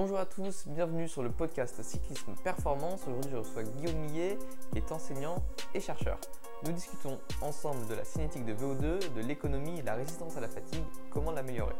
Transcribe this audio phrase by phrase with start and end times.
[0.00, 3.02] Bonjour à tous, bienvenue sur le podcast Cyclisme Performance.
[3.06, 4.38] Aujourd'hui, je reçois Guillaume Millet,
[4.72, 6.18] qui est enseignant et chercheur.
[6.64, 10.40] Nous discutons ensemble de la cinétique de VO2, de l'économie et de la résistance à
[10.40, 11.74] la fatigue, comment l'améliorer.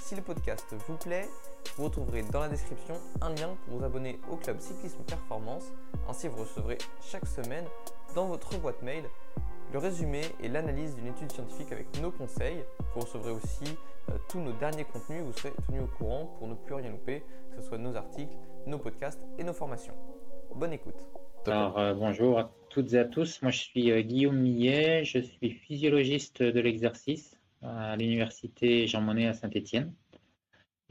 [0.00, 1.28] Si le podcast vous plaît,
[1.76, 5.64] vous retrouverez dans la description un lien pour vous abonner au club Cyclisme Performance.
[6.08, 7.64] Ainsi, vous recevrez chaque semaine
[8.14, 9.02] dans votre boîte mail
[9.72, 12.64] le résumé et l'analyse d'une étude scientifique avec nos conseils.
[12.94, 13.76] Vous recevrez aussi
[14.10, 17.24] euh, tous nos derniers contenus, vous serez tenu au courant pour ne plus rien louper,
[17.60, 18.36] soit nos articles,
[18.66, 19.94] nos podcasts et nos formations.
[20.54, 20.96] Bonne écoute.
[21.46, 23.40] Alors, euh, bonjour à toutes et à tous.
[23.42, 25.04] Moi, je suis euh, Guillaume Millet.
[25.04, 29.92] Je suis physiologiste de l'exercice à l'université Jean Monnet à Saint-Étienne.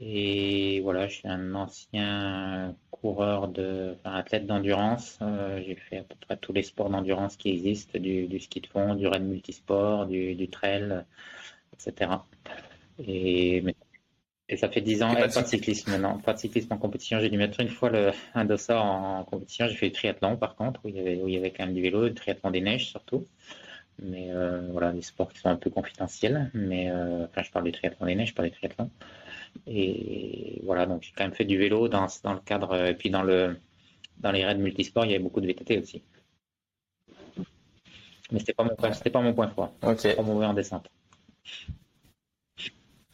[0.00, 5.18] Et voilà, je suis un ancien coureur de, enfin, athlète d'endurance.
[5.58, 8.94] j'ai fait à peu près tous les sports d'endurance qui existent, du, ski de fond,
[8.94, 11.04] du raid multisport, du, du trail,
[11.74, 12.12] etc.
[12.98, 13.62] Et,
[14.50, 17.20] et ça fait 10 ans, pas, pas de cyclisme, non, pas de cyclisme en compétition.
[17.20, 19.68] J'ai dû mettre une fois le, un dossard en compétition.
[19.68, 21.64] J'ai fait du triathlon par contre, où il y avait, où il y avait quand
[21.64, 23.24] même du vélo, du triathlon des neiges surtout.
[24.02, 26.50] Mais euh, voilà, des sports qui sont un peu confidentiels.
[26.52, 28.90] Mais euh, enfin, je parle du triathlon des neiges, pas du triathlon.
[29.68, 33.10] Et voilà, donc j'ai quand même fait du vélo dans, dans le cadre, et puis
[33.10, 33.56] dans le
[34.18, 36.02] dans les raids multisports, il y avait beaucoup de VTT aussi.
[38.32, 39.72] Mais c'était pas mon point, c'était pas mon point fort.
[39.82, 40.00] Ok.
[40.00, 40.88] C'était pas mauvais en descente.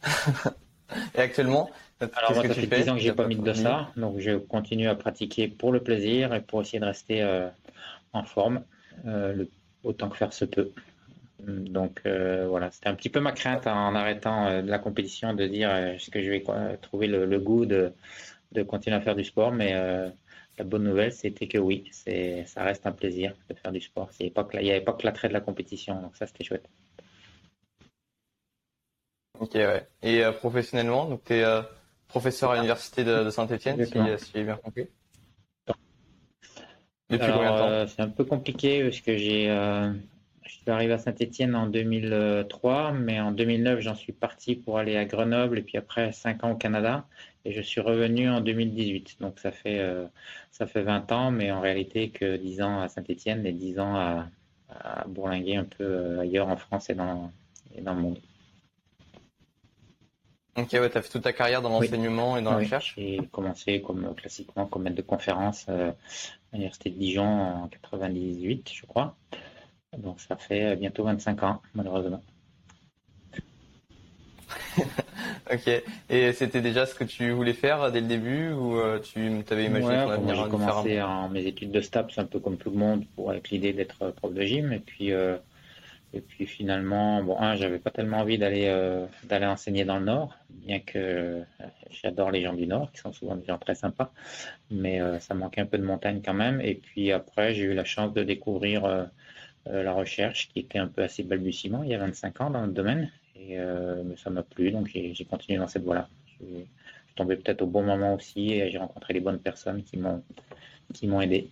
[1.15, 4.19] Et actuellement, alors moi, ça fait 10 ans que j'ai pas mis de ça, donc
[4.19, 7.49] je continue à pratiquer pour le plaisir et pour essayer de rester euh,
[8.13, 8.63] en forme
[9.07, 9.49] euh, le,
[9.83, 10.73] autant que faire se peut.
[11.41, 15.47] Donc euh, voilà, c'était un petit peu ma crainte en arrêtant de la compétition de
[15.47, 16.43] dire est-ce que je vais
[16.83, 17.93] trouver le, goût de,
[18.53, 19.73] de, continuer à faire du sport, mais
[20.59, 24.11] la bonne nouvelle c'était que oui, ça reste un plaisir de faire du sport.
[24.21, 26.69] Il n'y avait pas que l'attrait de la compétition, donc ça c'était chouette.
[29.41, 29.87] Ok, ouais.
[30.03, 31.63] Et euh, professionnellement, donc tu es euh,
[32.09, 34.87] professeur à l'université de, Saint-Etienne, si, si j'ai bien compris.
[37.09, 40.93] Depuis combien de temps euh, C'est un peu compliqué parce que j'ai, je suis arrivé
[40.93, 45.63] à Saint-Etienne en 2003, mais en 2009 j'en suis parti pour aller à Grenoble et
[45.63, 47.07] puis après 5 ans au Canada
[47.45, 49.19] et je suis revenu en 2018.
[49.21, 49.81] Donc ça fait
[50.51, 53.95] ça fait 20 ans, mais en réalité que 10 ans à Saint-Etienne et 10 ans
[53.95, 54.27] à,
[54.69, 57.31] à bourlinguer un peu ailleurs en France et dans,
[57.77, 58.19] et dans le monde.
[60.57, 62.95] Ok, ouais, tu as fait toute ta carrière dans l'enseignement et dans la recherche?
[62.97, 65.95] J'ai commencé comme classiquement comme maître de conférence euh, à
[66.55, 69.17] l'Université de Dijon en 98, je crois.
[69.99, 72.23] Donc ça fait bientôt 25 ans, malheureusement.
[75.53, 75.83] ok.
[76.09, 79.67] Et c'était déjà ce que tu voulais faire dès le début ou euh, tu avais
[79.67, 82.77] imaginé ton avenir J'ai commencé en mes études de STAPS un peu comme tout le
[82.77, 85.37] monde pour avec l'idée d'être prof de gym et puis euh,
[86.13, 90.05] et puis finalement, bon, un, j'avais pas tellement envie d'aller euh, d'aller enseigner dans le
[90.05, 91.43] Nord, bien que euh,
[91.91, 94.13] j'adore les gens du Nord, qui sont souvent des gens très sympas,
[94.71, 96.61] mais euh, ça manquait un peu de montagne quand même.
[96.61, 99.09] Et puis après, j'ai eu la chance de découvrir
[99.67, 102.73] la recherche, qui était un peu assez balbutiement il y a 25 ans dans le
[102.73, 103.59] domaine, et
[104.17, 106.09] ça m'a plu, donc j'ai continué dans cette voie-là.
[106.27, 106.67] Je suis
[107.17, 110.23] tombé peut-être au bon moment aussi, et j'ai rencontré les bonnes personnes qui m'ont
[110.95, 111.51] qui m'ont aidé.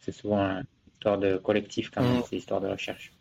[0.00, 2.24] C'est souvent une histoire de collectif quand même, mmh.
[2.28, 3.14] c'est histoire de recherche.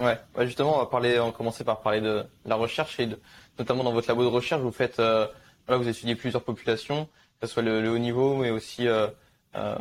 [0.00, 3.08] Ouais, justement, on va commencer par parler de la recherche et
[3.58, 5.26] notamment dans votre labo de recherche, vous faites, euh,
[5.68, 7.06] vous étudiez plusieurs populations,
[7.40, 9.06] que ce soit le, haut niveau, mais aussi euh,
[9.54, 9.76] euh,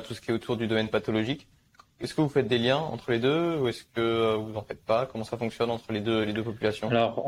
[0.00, 1.46] tout ce qui est autour du domaine pathologique.
[2.00, 4.84] Est-ce que vous faites des liens entre les deux ou est-ce que vous en faites
[4.84, 5.06] pas?
[5.06, 6.90] Comment ça fonctionne entre les deux populations?
[6.90, 7.24] Alors,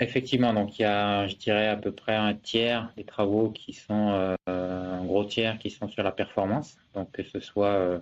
[0.00, 3.74] effectivement, donc il y a, je dirais à peu près un tiers des travaux qui
[3.74, 8.00] sont un gros tiers qui sont sur la performance, donc que ce soit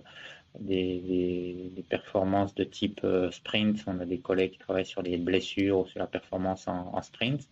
[0.59, 3.83] des, performances de type euh, sprint.
[3.87, 7.47] On a des collègues qui travaillent sur les blessures ou sur la performance en, sprint.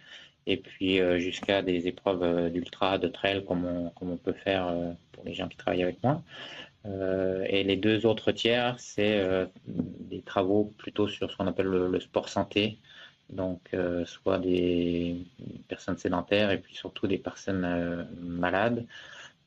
[0.47, 4.33] Et puis euh, jusqu'à des épreuves euh, d'ultra, de trail, comme on, comme on peut
[4.33, 4.73] faire
[5.11, 6.21] pour les gens qui travaillent avec moi.
[6.85, 9.21] et les deux autres tiers, c'est
[9.67, 12.79] des travaux plutôt sur ce qu'on appelle le, sport santé,
[13.29, 13.59] donc
[14.05, 15.17] soit des
[15.67, 18.85] personnes sédentaires et puis surtout des personnes malades.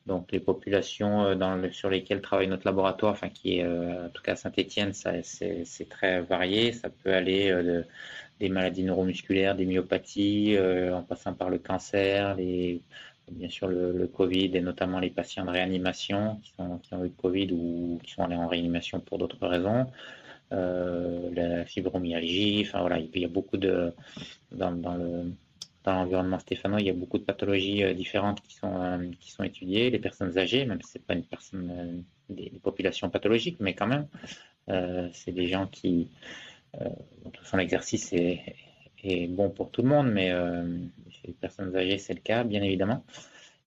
[0.05, 4.07] Donc les populations euh, dans le, sur lesquelles travaille notre laboratoire, enfin qui est euh,
[4.07, 6.73] en tout cas Saint-Étienne, c'est très varié.
[6.73, 7.83] Ça peut aller euh,
[8.39, 12.81] des maladies neuromusculaires, des myopathies, en passant par le cancer, les,
[13.31, 17.01] bien sûr le, le, Covid et notamment les patients de réanimation qui, sont, qui ont
[17.05, 19.87] eu le Covid ou qui sont allés en réanimation pour d'autres raisons.
[20.51, 23.93] la fibromyalgie, enfin voilà, il y a beaucoup de
[24.51, 25.31] dans, dans le
[25.83, 29.31] dans l'environnement stéphanois, il y a beaucoup de pathologies euh, différentes qui sont, euh, qui
[29.31, 29.89] sont étudiées.
[29.89, 33.73] Les personnes âgées, même si ce n'est pas une personne, euh, des, populations pathologiques, mais
[33.73, 34.07] quand même,
[35.13, 36.07] c'est des gens qui,
[36.73, 38.55] dont son exercice est,
[39.03, 40.29] est, bon pour tout le monde, mais
[41.09, 43.03] chez les personnes âgées, c'est le cas, bien évidemment.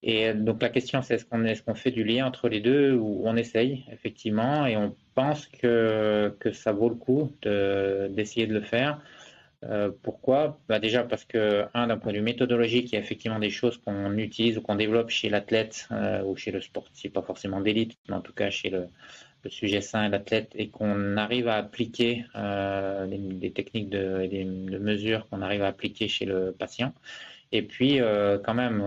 [0.02, 2.94] Et donc la question, c'est est-ce qu'on est, qu'on fait du lien entre les deux
[2.94, 8.54] ou on essaye, effectivement, et on pense que, que ça vaut le coup d'essayer de,
[8.54, 9.02] le faire.
[9.64, 10.60] Euh, pourquoi?
[10.68, 13.50] Bah Déjà parce que, un, d'un point de vue méthodologique, il y a effectivement des
[13.50, 17.60] choses qu'on utilise ou qu'on développe chez l'athlète euh, ou chez le sportif, pas forcément
[17.60, 18.88] d'élite, mais en tout cas chez le,
[19.48, 24.78] sujet sain et l'athlète, et qu'on arrive à appliquer euh, des, techniques de, des, de
[24.78, 26.92] mesures qu'on arrive à appliquer chez le patient.
[27.52, 28.00] Et puis,
[28.44, 28.82] quand même,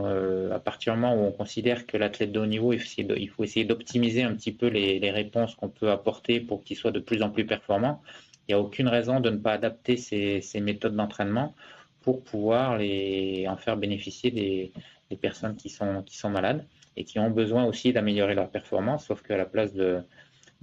[0.52, 3.66] à partir du moment où on considère que l'athlète de haut niveau, il faut essayer
[3.66, 7.30] d'optimiser un petit peu les, réponses qu'on peut apporter pour qu'il soit de plus en
[7.30, 8.02] plus performant.
[8.50, 11.54] Il n'y a aucune raison de ne pas adapter ces, méthodes d'entraînement
[12.02, 16.66] pour pouvoir les, en faire bénéficier des, personnes qui sont, malades
[16.98, 20.02] et qui ont besoin aussi d'améliorer leur performance, sauf qu'à la place de,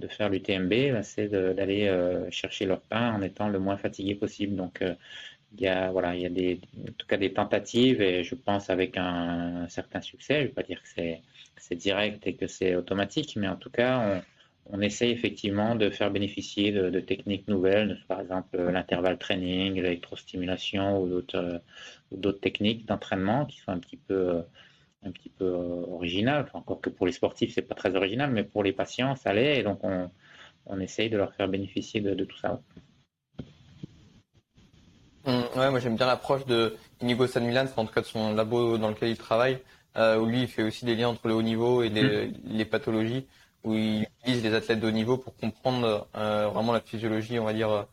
[0.09, 4.57] faire l'UTMB, bah, c'est d'aller euh, chercher leur pain en étant le moins fatigué possible.
[4.57, 4.83] Donc,
[5.53, 6.55] il y a, voilà, il y a
[6.89, 10.35] en tout cas des tentatives et je pense avec un, certain succès.
[10.35, 10.89] Je ne vais pas dire que
[11.57, 14.21] c'est direct et que c'est automatique, mais en tout cas, on,
[14.69, 21.07] on essaye effectivement de faire bénéficier de, techniques nouvelles, par exemple l'intervalle training, l'électrostimulation ou
[21.07, 21.61] d'autres
[22.11, 24.43] d'autres techniques d'entraînement qui sont un petit peu
[25.03, 26.47] un petit peu originales.
[26.53, 29.59] encore que pour les sportifs, c'est pas très original, mais pour les patients, ça l'est.
[29.59, 30.09] Et donc, on,
[30.65, 32.61] on essaye de leur faire bénéficier de, de tout ça.
[35.25, 38.33] Hum, ouais, moi j'aime bien l'approche de Inigo San Milan, en tout cas de son
[38.33, 39.59] labo dans lequel il travaille,
[39.97, 42.31] euh, où lui il fait aussi des liens entre le haut niveau et les,
[42.61, 42.65] hum.
[42.65, 43.27] pathologies,
[43.67, 47.45] où il utilise les athlètes de haut niveau pour comprendre euh, vraiment la physiologie, on
[47.45, 47.83] va dire, euh,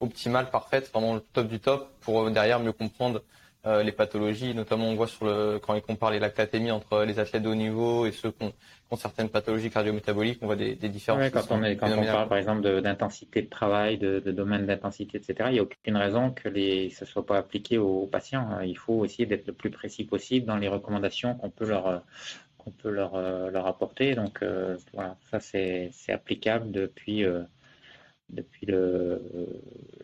[0.00, 3.22] optimale, parfaite, vraiment le top du top, pour derrière mieux comprendre
[3.66, 7.18] euh, les pathologies, notamment on voit sur le quand il compare les lactatémies entre les
[7.18, 10.88] athlètes de haut niveau et ceux qui ont, certaines pathologies cardiométaboliques, on voit des, des
[10.88, 11.28] différences.
[11.30, 15.18] quand, on, est, quand on, parle par exemple d'intensité de, travail, de, de domaine d'intensité,
[15.18, 18.60] etc., il n'y a aucune raison que les, ça ne soit pas appliqué aux, patients.
[18.62, 22.02] Il faut essayer d'être le plus précis possible dans les recommandations qu'on peut leur
[22.62, 24.14] qu'on peut leur, euh, leur apporter.
[24.14, 27.24] Donc euh, voilà, ça c'est applicable depuis
[28.30, 29.20] depuis le,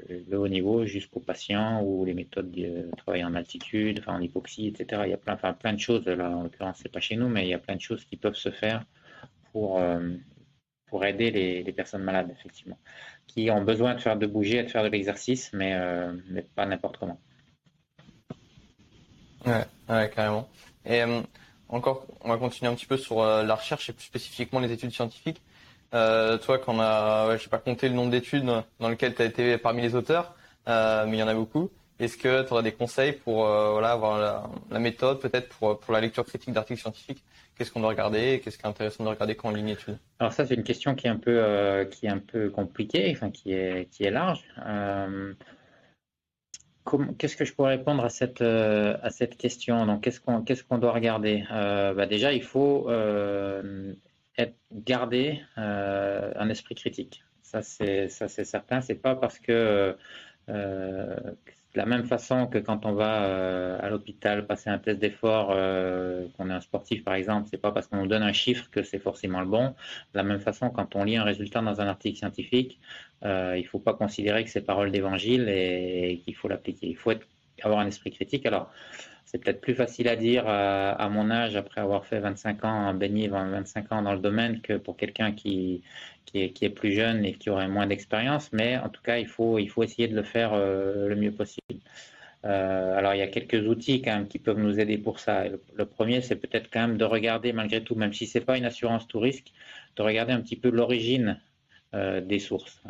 [0.09, 5.03] le, haut niveau jusqu'au patient ou les méthodes de travail en altitude, en hypoxie, etc.
[5.05, 7.29] Il y a plein, enfin, plein de choses, là en l'occurrence c'est pas chez nous,
[7.29, 8.85] mais il y a plein de choses qui peuvent se faire
[9.53, 10.17] pour, euh,
[10.87, 12.79] pour aider les, personnes malades, effectivement,
[13.27, 16.67] qui ont besoin de faire de bouger, de faire de l'exercice, mais, euh, mais pas
[16.67, 17.21] n'importe comment.
[19.47, 20.49] Ouais, carrément.
[20.85, 21.23] Et euh,
[21.69, 24.93] encore, on va continuer un petit peu sur la recherche et plus spécifiquement les études
[24.93, 25.43] scientifiques.
[25.95, 28.45] Euh, toi, qu'on a, ouais, pas compté le nombre d'études
[28.81, 30.35] dans lesquelles tu as été parmi les auteurs,
[30.69, 31.71] euh, mais il y en a beaucoup.
[31.99, 35.95] Est-ce que tu aurais des conseils pour euh, voilà, avoir la, méthode peut-être pour, pour
[35.95, 37.25] la lecture critique d'articles scientifiques?
[37.57, 39.99] Qu'est-ce qu'on doit regarder Qu'est-ce qui est intéressant de regarder quand on ligne étude?
[40.19, 43.11] Alors ça, c'est une question qui est un peu, euh, qui est un peu compliquée,
[43.17, 44.45] enfin qui est, qui est large.
[44.67, 45.33] Euh,
[47.19, 49.87] qu'est-ce que je pourrais répondre à cette, à cette question?
[49.87, 51.45] Donc, qu'est-ce qu'on qu'est-ce qu'on doit regarder?
[51.51, 52.89] Bah Déjà, il faut
[54.73, 57.25] garder euh, un esprit critique.
[57.43, 58.81] Ça, c'est ça, c'est certain.
[58.81, 59.97] C'est pas parce que
[60.49, 61.17] euh,
[61.77, 65.49] de la même façon que quand on va euh, à l'hôpital passer un test d'effort,
[65.49, 68.83] qu'on est un sportif par exemple, c'est pas parce qu'on nous donne un chiffre que
[68.83, 69.67] c'est forcément le bon.
[69.69, 69.75] De
[70.15, 72.81] la même façon, quand on lit un résultat dans un article scientifique,
[73.23, 76.87] il faut pas considérer que c'est parole d'évangile et, qu'il faut l'appliquer.
[76.89, 77.13] Il faut
[77.63, 78.47] avoir un esprit critique.
[78.47, 78.71] Alors,
[79.27, 82.95] c'est peut-être plus facile à dire euh, à, mon âge, après avoir fait 25 ans,
[82.95, 85.83] baigné 25 ans dans le domaine, que pour quelqu'un qui,
[86.35, 88.51] est, plus jeune et qui aurait moins d'expérience.
[88.53, 91.81] Mais en tout cas, il faut, essayer de le faire euh, le mieux possible.
[92.45, 95.45] Euh, alors, il y a quelques outils quand même qui peuvent nous aider pour ça.
[95.49, 98.57] Le, premier, c'est peut-être quand même de regarder, malgré tout, même si ce n'est pas
[98.57, 99.53] une assurance tout risque,
[99.97, 101.41] de regarder un petit peu l'origine
[101.93, 102.83] des sources.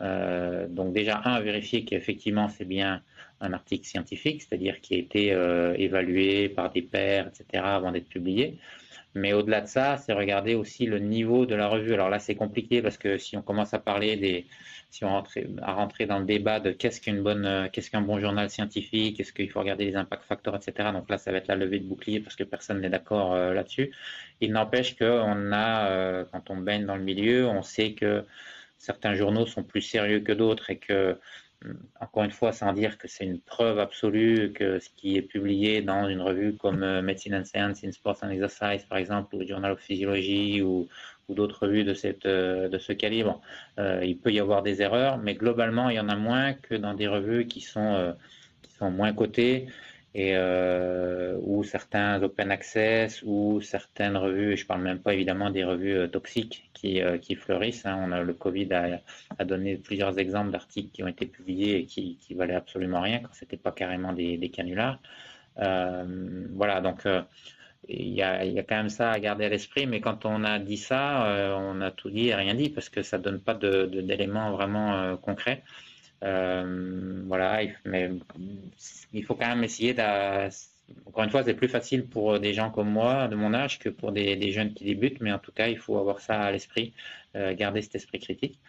[0.69, 3.03] donc déjà, un, vérifier qu'effectivement c'est bien
[3.41, 8.09] un article scientifique, c'est-à-dire qui a été euh, évalué par des pairs, etc., avant d'être
[8.09, 8.59] publié.
[9.15, 11.95] Mais au-delà de ça, c'est regarder aussi le niveau de la revue.
[11.95, 14.47] Alors là, c'est compliqué parce que si on commence à parler des,
[14.91, 18.03] si on rentre, à rentrer dans le débat de qu'est-ce qu'une bonne, euh, qu'est-ce qu'un
[18.03, 20.91] bon journal scientifique, est-ce qu'il faut regarder les impact facteurs, etc.
[20.93, 23.55] Donc là, ça va être la levée de bouclier parce que personne n'est d'accord euh,
[23.55, 23.91] là-dessus.
[24.43, 28.23] Il n'empêche qu'on a, quand on baigne dans le milieu, on sait que
[28.79, 31.19] certains journaux sont plus sérieux que d'autres et que
[32.01, 35.83] encore une fois, sans dire que c'est une preuve absolue que ce qui est publié
[35.83, 39.47] dans une revue comme euh, Medicine and Science in Sports and Exercise, par exemple, ou
[39.47, 40.89] Journal of Physiology, ou,
[41.29, 43.41] d'autres revues de, cette, euh, de ce calibre,
[43.81, 46.77] euh, il peut y avoir des erreurs, mais globalement, il y en a moins que
[46.77, 48.15] dans des revues qui sont,
[48.63, 49.67] qui sont moins cotées
[50.19, 55.63] et euh, ou certains open access ou certaines revues, je parle même pas évidemment des
[55.63, 57.85] revues euh, toxiques qui, euh, fleurissent.
[57.85, 58.23] Hein.
[58.23, 58.73] Le Covid
[59.39, 63.19] a, donné plusieurs exemples d'articles qui ont été publiés et qui, qui valaient absolument rien
[63.19, 64.99] quand c'était pas carrément des, canulars.
[65.59, 67.07] Euh, voilà, donc
[67.89, 70.79] il y, a, quand même ça à garder à l'esprit, mais quand on a dit
[70.79, 75.17] ça, on a tout dit et rien dit parce que ça donne pas d'éléments vraiment
[75.19, 75.63] concrets.
[76.27, 78.11] Euh, voilà, mais
[79.13, 80.49] il faut quand même essayer de.
[81.05, 83.89] Encore une fois, c'est plus facile pour des gens comme moi, de mon âge, que
[83.89, 86.93] pour des, jeunes qui débutent, mais en tout cas, il faut avoir ça à l'esprit,
[87.35, 88.61] euh, garder cet esprit critique.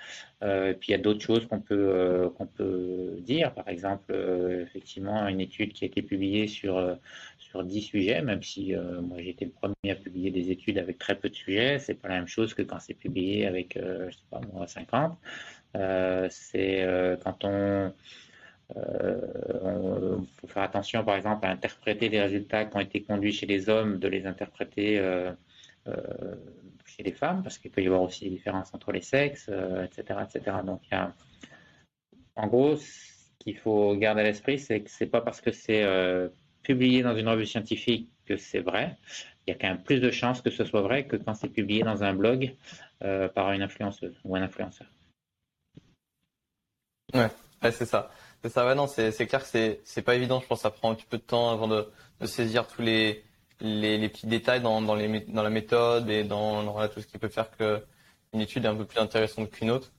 [0.43, 4.15] Euh, puis il y a d'autres choses qu'on peut, peut dire, par exemple,
[4.63, 6.97] effectivement, une étude qui a été publiée sur,
[7.37, 10.97] sur 10 sujets, même si moi j'ai été le premier à publier des études avec
[10.97, 14.11] très peu de sujets, c'est pas la même chose que quand c'est publié avec, je
[14.11, 15.17] sais pas moi, 50.
[15.75, 17.93] Euh, c'est euh, quand on
[18.75, 23.31] il euh, faut faire attention, par exemple, à interpréter des résultats qui ont été conduits
[23.31, 24.97] chez les hommes, de les interpréter
[26.85, 29.49] chez les femmes, parce qu'il peut y avoir aussi des différences entre les sexes,
[29.85, 30.57] etc., etc.
[30.65, 30.81] Donc,
[32.35, 32.85] en gros, ce
[33.39, 35.85] qu'il faut garder à l'esprit, c'est que c'est pas parce que c'est
[36.61, 38.97] publié dans une revue scientifique que c'est vrai.
[39.45, 41.47] Il y a quand même plus de chances que ce soit vrai que quand c'est
[41.47, 42.53] publié dans un blog
[42.99, 44.87] par une influenceuse ou un influenceur.
[47.13, 47.29] Ouais,
[47.71, 48.11] c'est ça.
[48.43, 50.39] C'est ça, ouais, non, c'est clair que c'est pas évident.
[50.41, 51.89] Je pense que ça prend un petit peu de temps avant de,
[52.21, 53.23] de saisir tous les,
[53.61, 57.07] les, les, petits détails dans, dans, les, dans la méthode et dans, dans tout ce
[57.07, 57.83] qui peut faire que
[58.33, 59.91] une étude est un peu plus intéressante qu'une autre.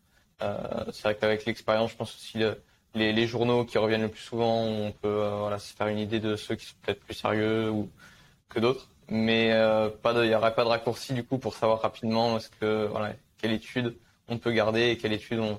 [0.42, 2.62] Euh, c'est vrai qu'avec l'expérience, je pense aussi le,
[2.94, 5.98] les, les, journaux qui reviennent le plus souvent, on peut euh, voilà, se faire une
[5.98, 7.90] idée de ceux qui sont peut-être plus sérieux ou
[8.48, 8.88] que d'autres.
[9.08, 12.50] Mais euh, pas il n'y aurait pas de raccourci du coup pour savoir rapidement ce
[12.50, 13.96] que voilà, quelle étude
[14.28, 15.58] on peut garder et quelle étude on,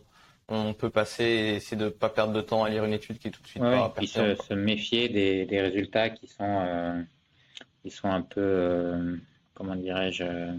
[0.50, 3.20] on peut passer et essayer de ne pas perdre de temps à lire une étude
[3.20, 6.62] qui est tout de suite pas puis se, se, méfier des, des, résultats qui sont,
[6.65, 7.01] euh,
[7.84, 9.15] qui sont un peu, euh,
[9.53, 10.51] comment dirais-je, euh,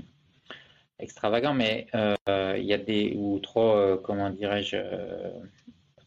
[0.98, 4.76] extravagants, mais il y a des, ou trop, comment dirais-je,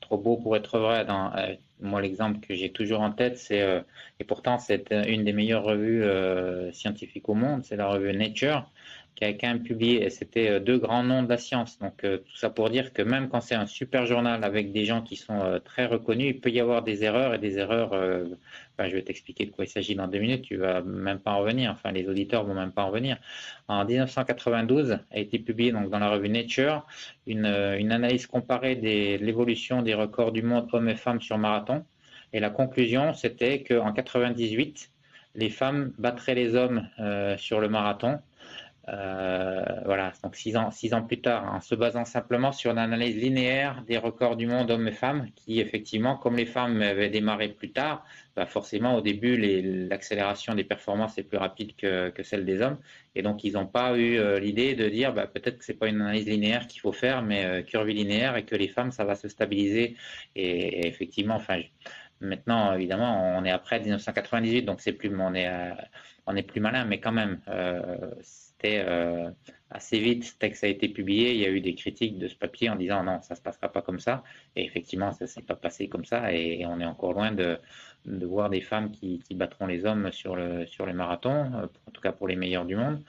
[0.02, 1.04] trop beau pour être vrai.
[1.04, 1.34] Dans,
[1.80, 3.84] moi, l'exemple que j'ai toujours en tête, c'est,
[4.20, 6.06] et pourtant c'est une des meilleures revues
[6.74, 8.70] scientifiques au monde, c'est la revue Nature
[9.16, 11.78] qui a publié, et c'était euh, deux grands noms de la science.
[11.80, 14.86] Donc euh, tout ça pour dire que même quand c'est un super journal avec des
[14.86, 17.94] gens qui sont euh, très reconnus, il peut y avoir des erreurs et des erreurs.
[18.80, 20.44] je vais t'expliquer de quoi il s'agit dans deux minutes.
[20.44, 21.72] Tu vas même pas en revenir.
[21.72, 23.18] Enfin, les auditeurs vont même pas en revenir.
[23.68, 26.86] En 1992 a été publié dans la revue Nature
[27.28, 31.86] une, analyse comparée de l'évolution des records du monde hommes et femmes sur marathon.
[32.34, 34.90] Et la conclusion, c'était qu'en 98,
[35.36, 36.88] les femmes battraient les hommes
[37.38, 38.20] sur le marathon
[38.88, 43.98] voilà, donc six ans, plus tard, en se basant simplement sur une analyse linéaire des
[43.98, 48.06] records du monde hommes et femmes, qui effectivement, comme les femmes avaient démarré plus tard,
[48.36, 49.38] bah forcément au début
[49.88, 52.78] l'accélération des performances est plus rapide que, que, celle des hommes,
[53.16, 55.88] et donc ils n'ont pas eu euh, l'idée de dire bah, peut-être que c'est pas
[55.88, 59.16] une analyse linéaire qu'il faut faire, mais euh, curvilinéaire, et que les femmes ça va
[59.16, 59.96] se stabiliser.
[60.36, 61.62] Et, effectivement, enfin
[62.22, 65.50] maintenant évidemment on est après 1998, donc c'est plus on est
[66.26, 67.40] on est plus malin, mais quand même.
[68.66, 68.84] Euh,
[69.24, 69.32] euh,
[69.74, 71.34] assez vite que ça a été publié.
[71.34, 73.70] Il y a eu des critiques de ce papier en disant non, ça se passera
[73.70, 74.24] pas comme ça.
[74.56, 76.32] Et effectivement, ça s'est pas passé comme ça.
[76.32, 77.60] Et, on est encore loin de,
[78.06, 81.92] voir des femmes qui, qui, battront les hommes sur le sur les marathons, euh, en
[81.92, 83.04] tout cas pour les meilleurs du monde.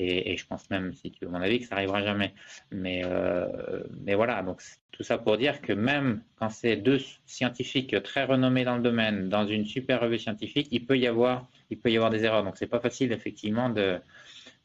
[0.00, 2.32] Et, je pense même, si tu veux mon avis, que ça arrivera jamais.
[2.70, 4.60] Mais, euh, mais voilà, donc
[4.92, 9.28] tout ça pour dire que même quand c'est deux scientifiques très renommés dans le domaine,
[9.28, 12.44] dans une super revue scientifique, il peut y avoir, il peut y avoir des erreurs.
[12.44, 14.00] Donc c'est pas facile effectivement de,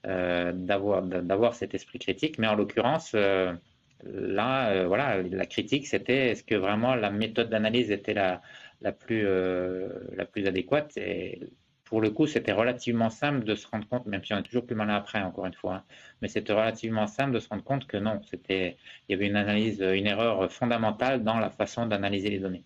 [0.03, 2.37] d'avoir cet esprit critique.
[2.37, 3.53] Mais en l'occurrence, euh,
[4.03, 8.41] là, euh, voilà, la critique, c'était est-ce que vraiment la méthode d'analyse était la,
[8.81, 9.25] la, plus,
[10.15, 11.39] la plus adéquate et
[11.85, 14.65] pour le coup, c'était relativement simple de se rendre compte, même si on est toujours
[14.65, 15.83] plus malin après, encore une fois, hein,
[16.21, 18.19] mais c'était relativement simple de se rendre compte que non,
[18.49, 18.75] il
[19.09, 22.63] y avait une analyse, une erreur fondamentale dans la façon d'analyser les données.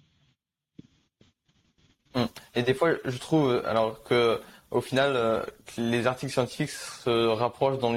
[2.14, 2.28] Hum.
[2.56, 4.40] Et des fois, je trouve, alors que
[4.72, 5.42] au final, euh,
[5.78, 7.94] les articles scientifiques se rapprochent dans,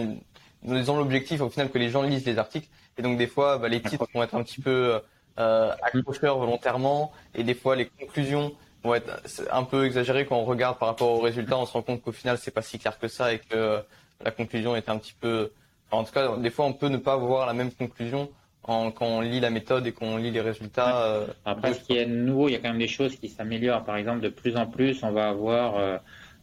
[0.62, 2.68] dans l'objectif au final que les gens lisent les articles.
[2.98, 5.00] Et donc des fois, bah, les titres vont être un petit peu
[5.38, 10.44] euh, accrocheurs volontairement, et des fois les conclusions vont être un peu exagérées quand on
[10.44, 11.58] regarde par rapport aux résultats.
[11.58, 13.80] On se rend compte qu'au final, c'est pas si clair que ça et que
[14.24, 15.50] la conclusion est un petit peu.
[15.90, 18.30] en tout cas, des fois, on peut ne pas voir la même conclusion
[18.64, 21.04] en, quand on lit la méthode et qu'on lit les résultats.
[21.04, 23.84] Euh, Après, ce qui est nouveau, il y a quand même des choses qui s'améliorent.
[23.84, 25.98] Par exemple, de plus en plus, on va avoir euh,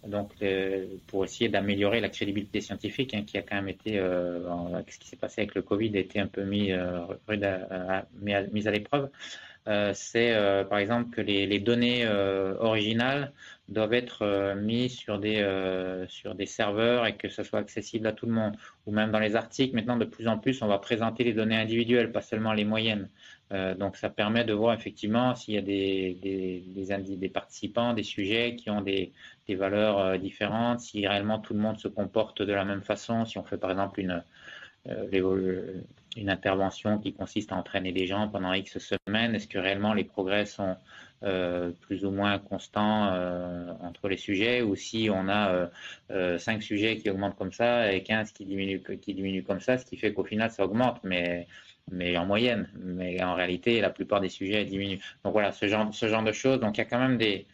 [0.07, 0.31] donc
[1.07, 4.39] pour essayer d'améliorer la crédibilité scientifique, hein, qui a quand même été, euh,
[4.87, 7.01] ce qui s'est passé avec le Covid, a été un peu mis, euh,
[8.21, 9.09] mis à, l'épreuve.
[9.93, 10.33] c'est
[10.69, 12.07] par exemple que les, données
[12.59, 13.33] originales
[13.69, 15.45] doivent être mises sur des,
[16.07, 18.55] sur des serveurs et que ce soit accessible à tout le monde.
[18.85, 21.57] Ou même dans les articles, maintenant de plus en plus, on va présenter les données
[21.57, 23.09] individuelles, pas seulement les moyennes.
[23.51, 28.69] donc ça permet de voir effectivement s'il y a des, des, participants, des sujets qui
[28.69, 29.11] ont des,
[29.47, 33.37] des valeurs différentes, si réellement tout le monde se comporte de la même façon, si
[33.37, 34.23] on fait par exemple une,
[34.89, 35.81] euh,
[36.15, 40.03] une intervention qui consiste à entraîner les gens pendant X semaines, est-ce que réellement les
[40.03, 40.75] progrès sont
[41.23, 44.63] euh, plus ou moins constants euh, entre les sujets?
[44.63, 45.69] Ou si on a
[46.39, 49.85] cinq sujets qui augmentent comme ça et 15 qui diminuent, qui diminuent comme ça, ce
[49.85, 51.45] qui fait qu'au final ça augmente, mais,
[51.91, 52.67] mais en moyenne.
[52.79, 54.99] Mais en réalité, la plupart des sujets diminuent.
[55.23, 56.59] Donc voilà, ce genre, ce genre de choses.
[56.59, 57.45] Donc il y a quand même des,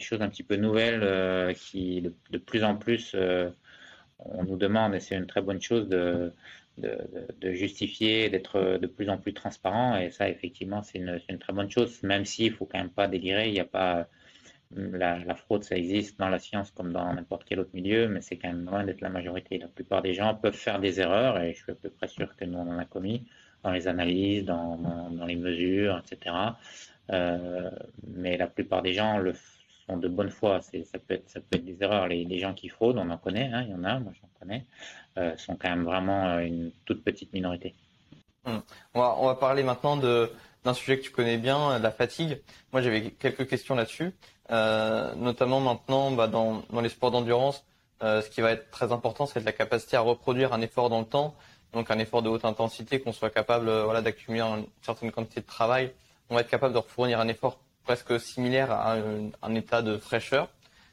[0.00, 3.14] choses un petit peu nouvelles qui, de, plus en plus,
[4.18, 6.32] on nous demande, et c'est une très bonne chose, de,
[7.42, 9.96] justifier, d'être de plus en plus transparent.
[9.96, 13.08] Et ça, effectivement, c'est une, très bonne chose, même s'il ne faut quand même pas
[13.08, 13.48] délirer.
[13.48, 14.08] Il n'y a pas.
[14.70, 18.36] La, fraude, ça existe dans la science comme dans n'importe quel autre milieu, mais c'est
[18.36, 19.56] quand même loin d'être la majorité.
[19.56, 22.36] La plupart des gens peuvent faire des erreurs, et je suis à peu près sûr
[22.36, 23.26] que nous, on en a commis
[23.62, 24.78] dans les analyses, dans,
[25.26, 26.36] les mesures, etc.
[27.10, 27.70] Euh,
[28.06, 29.32] mais la plupart des gens le
[29.96, 30.60] de bonne foi.
[30.60, 32.08] Ça peut, être, ça peut des erreurs.
[32.08, 34.64] Les, gens qui fraudent, on en connaît, hein, il y en a, moi j'en connais.
[35.16, 37.74] Euh, sont quand même vraiment euh, une toute petite minorité.
[38.44, 38.58] Hmm.
[38.94, 42.40] On, va, parler maintenant d'un sujet que tu connais bien, la fatigue.
[42.72, 44.12] Moi, j'avais quelques questions là-dessus,
[44.50, 47.64] euh, notamment maintenant bah, dans, les sports d'endurance.
[48.00, 51.06] ce qui va être très important, c'est la capacité à reproduire un effort dans le
[51.06, 51.34] temps,
[51.72, 55.46] donc un effort de haute intensité, qu'on soit capable voilà, d'accumuler une certaine quantité de
[55.46, 55.92] travail.
[56.30, 59.96] On va être capable de fournir un effort presque similaire à un, un état de
[59.96, 60.48] fraîcheur.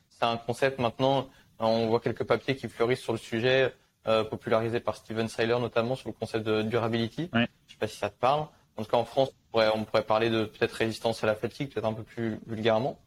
[0.09, 1.27] C'est un concept maintenant,
[1.59, 3.73] on voit quelques papiers qui fleurissent sur le sujet.
[4.07, 7.27] Euh, popularisé par Steven Seiler notamment sur le concept de durability.
[7.33, 8.41] Je ne sais pas si ça te parle.
[8.77, 11.33] En tout cas, en France, on pourrait, on pourrait parler de peut-être résistance à la
[11.33, 12.99] fatigue, peut-être un peu plus vulgairement.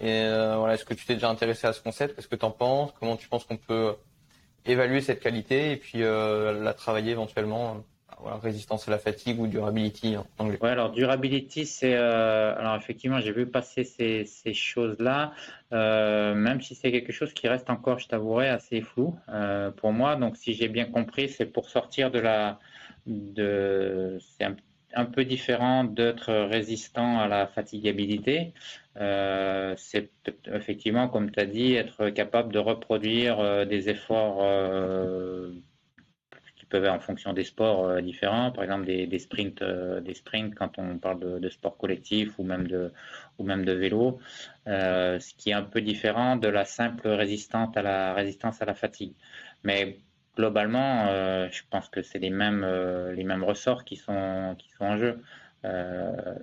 [0.00, 2.16] Et euh, voilà, est-ce que tu t'es déjà intéressé à ce concept?
[2.16, 2.92] Qu'est-ce que tu en penses?
[2.98, 3.94] Comment tu penses qu'on peut
[4.64, 7.84] évaluer cette qualité et puis euh, la travailler éventuellement
[8.20, 10.58] voilà, résistance à la fatigue ou durability en anglais.
[10.60, 15.32] Ouais, alors durability, c'est euh, alors effectivement, j'ai vu passer ces, choses-là,
[15.72, 19.92] euh, même si c'est quelque chose qui reste encore, je t'avouerai, assez flou euh, pour
[19.92, 20.16] moi.
[20.16, 22.58] Donc, si j'ai bien compris, c'est pour sortir de la
[23.06, 24.44] de c'est
[24.94, 28.52] un, peu différent d'être résistant à la fatigabilité.
[28.96, 30.10] C'est
[30.46, 34.42] effectivement, comme tu as dit, être capable de reproduire des efforts
[36.68, 40.78] peuvent en fonction des sports euh, différents, par exemple des, sprints, euh, des sprints quand
[40.78, 42.92] on parle de, sport collectif ou même de,
[43.38, 44.18] ou même de vélo,
[44.66, 48.64] euh, ce qui est un peu différent de la simple résistance à la résistance à
[48.64, 49.14] la fatigue.
[49.64, 49.98] Mais
[50.36, 51.06] globalement,
[51.50, 52.64] je pense que c'est les mêmes,
[53.12, 55.20] les mêmes ressorts qui sont, qui sont en jeu.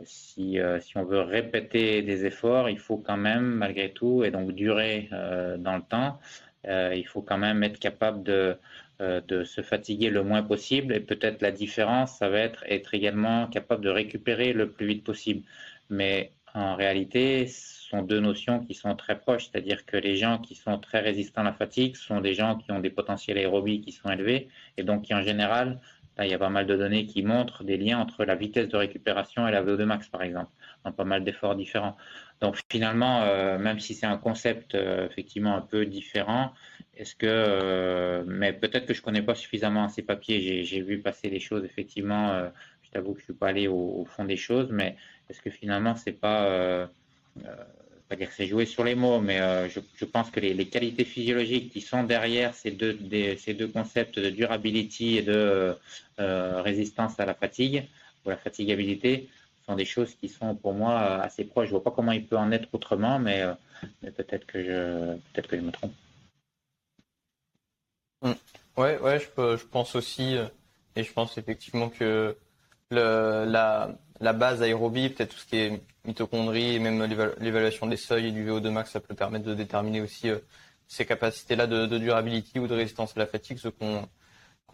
[0.04, 4.52] si, si, on veut répéter des efforts, il faut quand même, malgré tout, et donc
[4.52, 5.08] durer
[5.60, 6.20] dans le temps,
[6.66, 8.58] il faut quand même être capable de,
[9.02, 12.94] euh, de se fatiguer le moins possible et peut-être la différence, ça va être être
[12.94, 15.44] également capable de récupérer le plus vite possible.
[15.90, 20.38] Mais en réalité, ce sont deux notions qui sont très proches, c'est-à-dire que les gens
[20.40, 23.82] qui sont très résistants à la fatigue sont des gens qui ont des potentiels aérobies
[23.82, 25.82] qui sont élevés et donc qui en général,
[26.18, 28.70] là, il y a pas mal de données qui montrent des liens entre la vitesse
[28.70, 30.52] de récupération et la VO2 max par exemple,
[30.86, 31.98] dans pas mal d'efforts différents.
[32.42, 36.52] Donc finalement, euh, même si c'est un concept euh, effectivement un peu différent,
[36.98, 40.64] est-ce que, euh, mais peut-être que je connais pas suffisamment ces papiers.
[40.64, 42.50] J'ai vu passer des choses effectivement.
[42.84, 44.96] je t'avoue que je suis pas allé au, fond des choses, mais
[45.30, 46.90] est-ce que finalement c'est pas
[48.08, 51.72] pas dire c'est jouer sur les mots, mais je, pense que les, les, qualités physiologiques
[51.72, 52.98] qui sont derrière ces deux,
[53.38, 55.76] ces deux concepts de durability et de
[56.18, 57.88] résistance à la fatigue
[58.26, 59.28] ou la fatigabilité
[59.66, 61.68] sont des choses qui sont pour moi euh, assez proches.
[61.68, 63.54] Je vois pas comment il peut en être autrement, mais, euh,
[64.02, 65.94] peut-être que je peut-être que je me trompe.
[68.22, 68.36] Hum.
[68.78, 70.48] Ouais, ouais, je, pense aussi, euh,
[70.96, 72.36] et je pense effectivement que
[72.92, 77.04] la base aérobie, peut-être tout ce qui est mitochondrie, et même
[77.40, 80.30] l'évaluation des seuils et du VO2 max, ça peut permettre de déterminer aussi
[80.88, 84.08] ces capacités-là de, de, durability ou de résistance à la fatigue, ce qu'on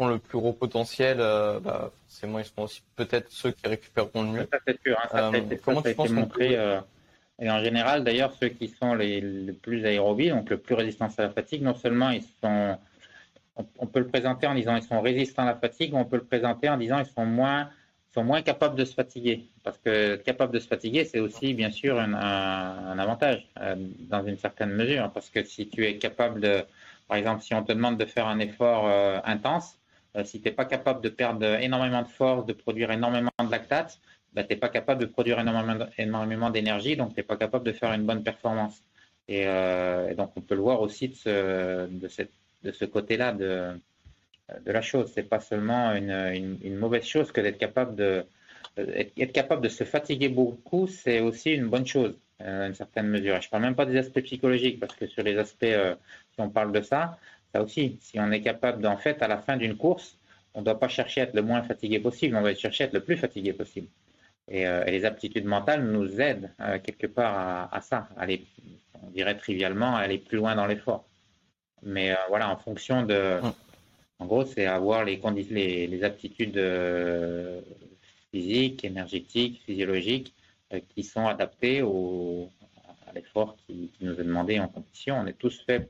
[0.01, 4.23] ont le plus gros potentiel, euh, bah, forcément, ils seront aussi peut-être ceux qui récupéreront
[4.23, 4.47] le mieux.
[4.51, 4.99] Ça, c'est sûr.
[4.99, 6.79] Hein, ça, euh, comment tu penses montré, euh,
[7.39, 9.21] Et en général, d'ailleurs, ceux qui sont les,
[9.61, 12.77] plus aérobies, donc le plus résistants à la fatigue, non seulement ils sont,
[13.77, 16.23] on, peut le présenter en disant ils sont résistants à la fatigue, on peut le
[16.23, 17.69] présenter en disant ils sont moins,
[18.13, 19.45] sont moins capables de se fatiguer.
[19.63, 23.47] Parce que capable de se fatiguer, c'est aussi bien sûr un, un, avantage
[24.09, 25.11] dans une certaine mesure.
[25.11, 26.63] Parce que si tu es capable de,
[27.07, 28.87] par exemple, si on te demande de faire un effort
[29.23, 29.77] intense,
[30.25, 33.99] si tu n'es pas capable de perdre énormément de force, de produire énormément de lactate,
[34.33, 37.71] bah, tu n'es pas capable de produire énormément, d'énergie, donc tu n'es pas capable de
[37.71, 38.81] faire une bonne performance.
[39.27, 39.45] Et,
[40.15, 43.79] donc, on peut le voir aussi de ce, côté-là de,
[44.65, 45.11] la chose.
[45.13, 51.51] C'est pas seulement une, mauvaise chose que d'être capable de se fatiguer beaucoup, c'est aussi
[51.51, 53.39] une bonne chose à une certaine mesure.
[53.39, 56.71] je parle même pas des aspects psychologiques parce que sur les aspects, si on parle
[56.71, 57.17] de ça,
[57.53, 60.17] ça aussi, si on est capable d'en fait à la fin d'une course,
[60.53, 62.87] on ne doit pas chercher à être le moins fatigué possible, on doit chercher à
[62.87, 63.87] être le plus fatigué possible.
[64.47, 68.45] Et, euh, les aptitudes mentales nous aident euh, quelque part à, ça, à aller,
[69.01, 71.05] on dirait trivialement, à aller plus loin dans l'effort.
[71.83, 73.39] Mais euh, voilà, en fonction de,
[74.19, 76.61] en gros, c'est avoir les, les, les aptitudes
[78.31, 80.33] physiques, énergétiques, physiologiques
[80.89, 82.49] qui sont adaptées au,
[83.07, 85.17] à l'effort qui, qui, nous est demandé en compétition.
[85.17, 85.89] On est tous faits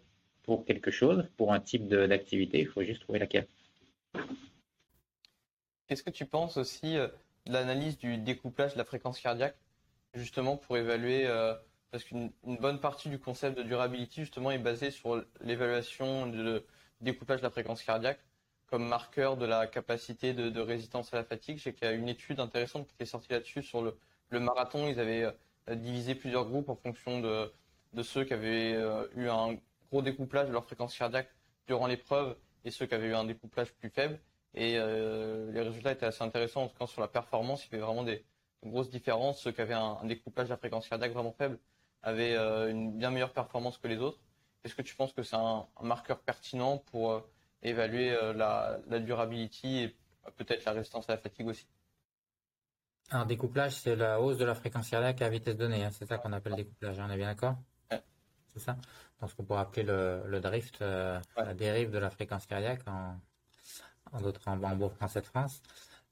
[0.52, 3.48] pour quelque chose, pour un type d'activité, il faut juste trouver laquelle.
[5.88, 7.08] Qu'est-ce que tu penses aussi euh,
[7.46, 9.56] de l'analyse du découplage de la fréquence cardiaque,
[10.14, 11.56] justement pour évaluer, euh,
[11.90, 16.60] parce qu'une bonne partie du concept de durability, justement, est basée sur l'évaluation du
[17.00, 18.20] découplage de la fréquence cardiaque
[18.68, 21.60] comme marqueur de la capacité de, résistance à la fatigue.
[21.60, 23.96] Je sais qu'il y a une étude intéressante qui est sortie là-dessus sur le,
[24.40, 24.90] marathon.
[24.90, 28.74] Ils avaient euh, divisé plusieurs groupes en fonction de ceux qui avaient
[29.16, 29.56] eu un
[29.91, 31.30] gros découplage de leur fréquence cardiaque
[31.67, 34.19] durant l'épreuve et ceux qui avaient eu un découplage plus faible.
[34.54, 36.63] Et euh, les résultats étaient assez intéressants.
[36.63, 38.25] En tout cas, sur la performance, il y avait vraiment des,
[38.63, 39.41] grosses différences.
[39.41, 41.60] Ceux qui avaient un, découpage de la fréquence cardiaque vraiment faible
[42.04, 44.19] avaient euh, une bien meilleure performance que les autres.
[44.63, 47.21] Est-ce que tu penses que c'est un, marqueur pertinent pour euh,
[47.63, 49.95] évaluer la, la durability et
[50.38, 51.67] peut-être la résistance à la fatigue aussi?
[53.10, 55.84] Un découplage, c'est la hausse de la fréquence cardiaque à vitesse donnée.
[55.84, 55.91] Hein.
[55.91, 56.97] C'est ça qu'on appelle découplage.
[56.99, 57.56] On est bien d'accord?
[58.54, 58.77] C'est ça?
[59.27, 63.15] Ce qu'on pourrait appeler le, drift, la dérive de la fréquence cardiaque en,
[64.12, 65.62] en d'autres en, bon français de France.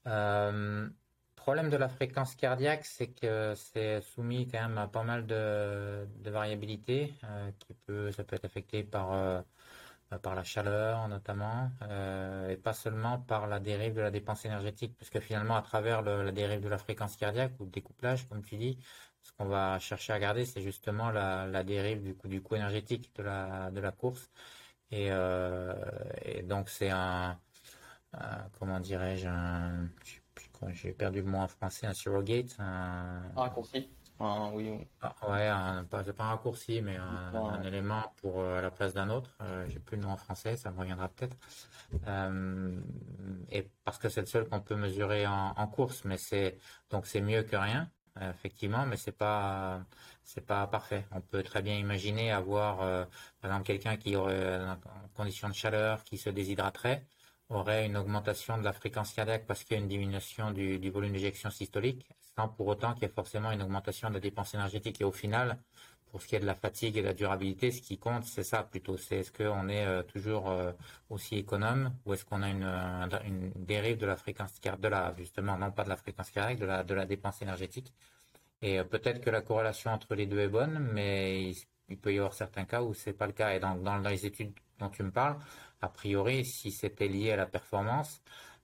[0.06, 0.88] Euh,
[1.36, 6.06] problème de la fréquence cardiaque, c'est que c'est soumis quand même à pas mal de,
[6.18, 9.40] de variabilité, euh, qui peut, ça peut être affecté par euh,
[10.18, 14.96] par la chaleur notamment, euh, et pas seulement par la dérive de la dépense énergétique,
[14.96, 18.56] puisque finalement à travers la dérive de la fréquence cardiaque ou le découplage, comme tu
[18.56, 18.78] dis,
[19.22, 23.22] ce qu'on va chercher à garder, c'est justement la, dérive du coût énergétique de
[23.80, 24.30] la course,
[24.90, 25.74] et, euh,
[26.22, 27.38] et donc c'est un
[28.14, 28.18] euh,
[28.58, 29.28] comment dirais-je,
[30.72, 32.56] j'ai perdu le mot en français, un surrogate.
[32.58, 33.88] Un, raccourci
[34.20, 38.70] oui, ah, ouais, un, pas, pas un raccourci, mais un, élément pour euh, à la
[38.70, 39.30] place d'un autre.
[39.40, 41.36] Euh, j'ai plus le nom en français, ça me reviendra peut-être.
[43.50, 46.58] et parce que c'est le seul qu'on peut mesurer en, course, mais c'est
[46.90, 49.80] donc c'est mieux que rien, effectivement, mais c'est pas
[50.24, 51.06] c'est pas parfait.
[51.12, 52.78] On peut très bien imaginer avoir
[53.40, 54.76] par exemple quelqu'un qui aurait en
[55.14, 57.06] condition de chaleur, qui se déshydraterait
[57.50, 61.12] aurait une augmentation de la fréquence cardiaque parce qu'il y a une diminution du, volume
[61.12, 62.08] d'éjection systolique,
[62.48, 65.00] pour autant qu'il y ait forcément une augmentation de la dépense énergétique.
[65.00, 65.58] Et au final,
[66.10, 68.42] pour ce qui est de la fatigue et de la durabilité, ce qui compte, c'est
[68.42, 68.96] ça plutôt.
[68.96, 70.72] C'est est-ce qu'on est euh, toujours euh,
[71.08, 72.64] aussi économe ou est-ce qu'on a une,
[73.24, 76.66] une, dérive de la fréquence de la, justement, non pas de la fréquence cardiaque, de
[76.66, 77.92] la, de la dépense énergétique.
[78.62, 81.52] Et euh, peut-être que la corrélation entre les deux est bonne, mais
[81.88, 83.54] il, peut y avoir certains cas où c'est pas le cas.
[83.54, 85.38] Et donc, dans les études dont tu me parles,
[85.80, 88.22] a priori, si c'était lié à la performance,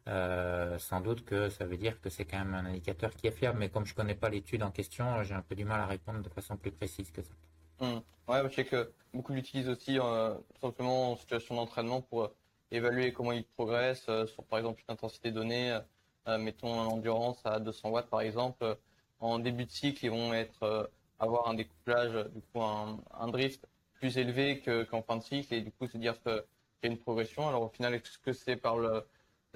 [0.09, 3.33] euh, sans doute que ça veut dire que c'est quand même un indicateur qui est
[3.33, 3.59] fiable.
[3.59, 6.21] Mais comme je connais pas l'étude en question, j'ai un peu du mal à répondre
[6.23, 7.35] de façon plus précise que ça.
[7.81, 7.99] Mmh.
[8.29, 12.35] Ouais, je sais que beaucoup l'utilisent aussi euh, simplement en situation d'entraînement pour euh,
[12.71, 15.79] évaluer comment ils progressent sur par exemple une intensité donnée.
[16.27, 18.77] mettons un endurance à 200 watts par exemple.
[19.21, 20.90] en début de cycle, ils vont être
[21.21, 23.64] avoir un découplage, du coup un, drift
[23.95, 26.45] plus élevé qu'en fin de cycle et du coup c'est dire que
[26.87, 27.49] une progression.
[27.49, 28.77] Alors au final, est-ce que c'est par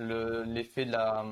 [0.03, 1.25] l'effet de la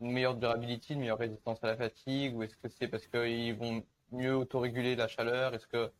[0.00, 3.82] meilleure durabilité, une meilleure résistance à la fatigue, ou est-ce que c'est parce qu'ils vont
[4.12, 5.54] mieux autoréguler la chaleur?
[5.54, 5.90] Est-ce que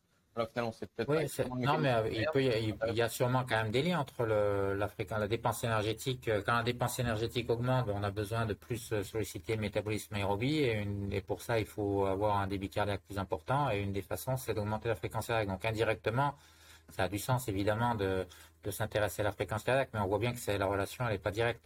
[0.42, 3.44] au final, on sait peut-être pas Non, mais euh, il, peut, il, y a sûrement
[3.48, 6.28] quand même des liens entre le, la, la dépense énergétique.
[6.28, 10.14] Euh, quand la dépense énergétique augmente, on a besoin de plus euh, solliciter le métabolisme
[10.14, 13.70] aérobie, et, et pour ça, il faut avoir un débit cardiaque plus important.
[13.70, 15.48] Et une des façons, c'est d'augmenter la fréquence cardiaque.
[15.48, 16.35] Donc indirectement,
[16.90, 18.26] ça a du sens évidemment de,
[18.64, 21.14] de s'intéresser à la fréquence cardiaque, mais on voit bien que c'est la relation, elle
[21.14, 21.64] n'est pas directe.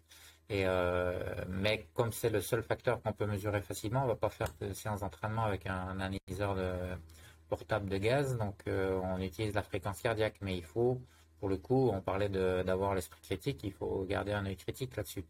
[0.50, 4.52] Euh, mais comme c'est le seul facteur qu'on peut mesurer facilement, on va pas faire
[4.60, 6.56] de séance d'entraînement avec un, analyseur
[7.48, 11.00] portable de gaz, donc euh, on utilise la fréquence cardiaque, mais il faut,
[11.38, 15.24] pour le coup, on parlait d'avoir l'esprit critique, il faut garder un œil critique là-dessus.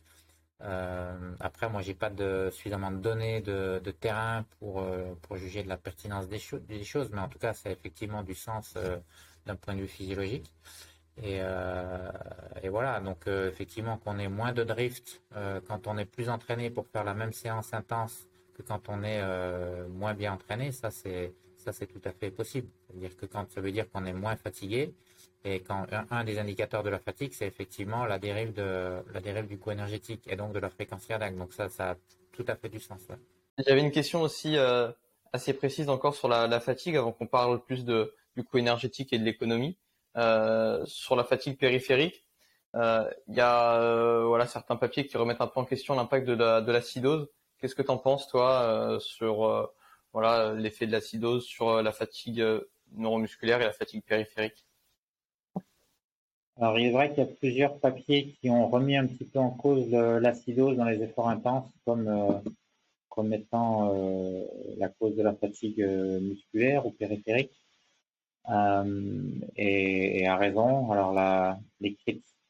[0.63, 2.11] Euh, après, moi, j'ai pas
[2.51, 4.85] suffisamment de données de, terrain pour,
[5.23, 8.23] pour juger de la pertinence des, des, choses, mais en tout cas, ça a effectivement
[8.23, 8.75] du sens
[9.47, 10.53] d'un point de vue physiologique.
[11.19, 12.11] Et, euh,
[12.63, 16.31] et voilà, donc euh, effectivement qu'on ait moins de drift euh, quand on est plus
[16.31, 19.23] entraîné pour faire la même séance intense que quand on est
[19.89, 21.33] moins bien entraîné, ça c'est
[21.87, 22.69] tout à fait possible.
[22.87, 24.95] C'est-à-dire que quand ça veut dire qu'on est moins fatigué,
[25.45, 28.53] et quand un, des indicateurs de la fatigue, c'est effectivement la dérive
[29.49, 31.37] du coût énergétique et donc de la fréquence cardiaque.
[31.37, 31.95] Donc ça, ça a
[32.31, 33.01] tout à fait du sens.
[33.67, 34.59] J'avais une question aussi
[35.33, 39.25] assez précise encore sur la, fatigue avant qu'on parle plus du coût énergétique et de
[39.25, 39.79] l'économie.
[40.17, 42.25] Euh, sur la fatigue périphérique,
[42.75, 46.35] euh, il y a voilà certains papiers qui remettent un peu en question l'impact de
[46.35, 47.29] la de l'acidose.
[47.59, 49.71] Qu'est-ce que tu en penses toi sur
[50.13, 52.45] voilà l'effet de l'acidose sur la fatigue
[52.93, 54.67] neuromusculaire et la fatigue périphérique?
[56.61, 59.39] Alors, il est vrai qu'il y a plusieurs papiers qui ont remis un petit peu
[59.39, 62.39] en cause l'acidose dans les efforts intenses comme, euh,
[63.09, 64.45] comme étant euh,
[64.77, 67.62] la cause de la fatigue euh, musculaire ou périphérique.
[68.49, 70.91] Et, à raison.
[70.91, 71.97] Alors, la, les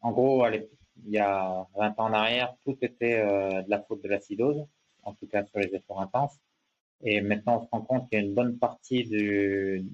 [0.01, 4.09] en gros, il y a 20 ans en arrière, tout était de la faute de
[4.09, 4.65] l'acidose,
[5.05, 6.39] en tout cas sur les efforts intenses.
[7.05, 9.85] Et maintenant, on se rend compte qu'il y a une bonne partie du,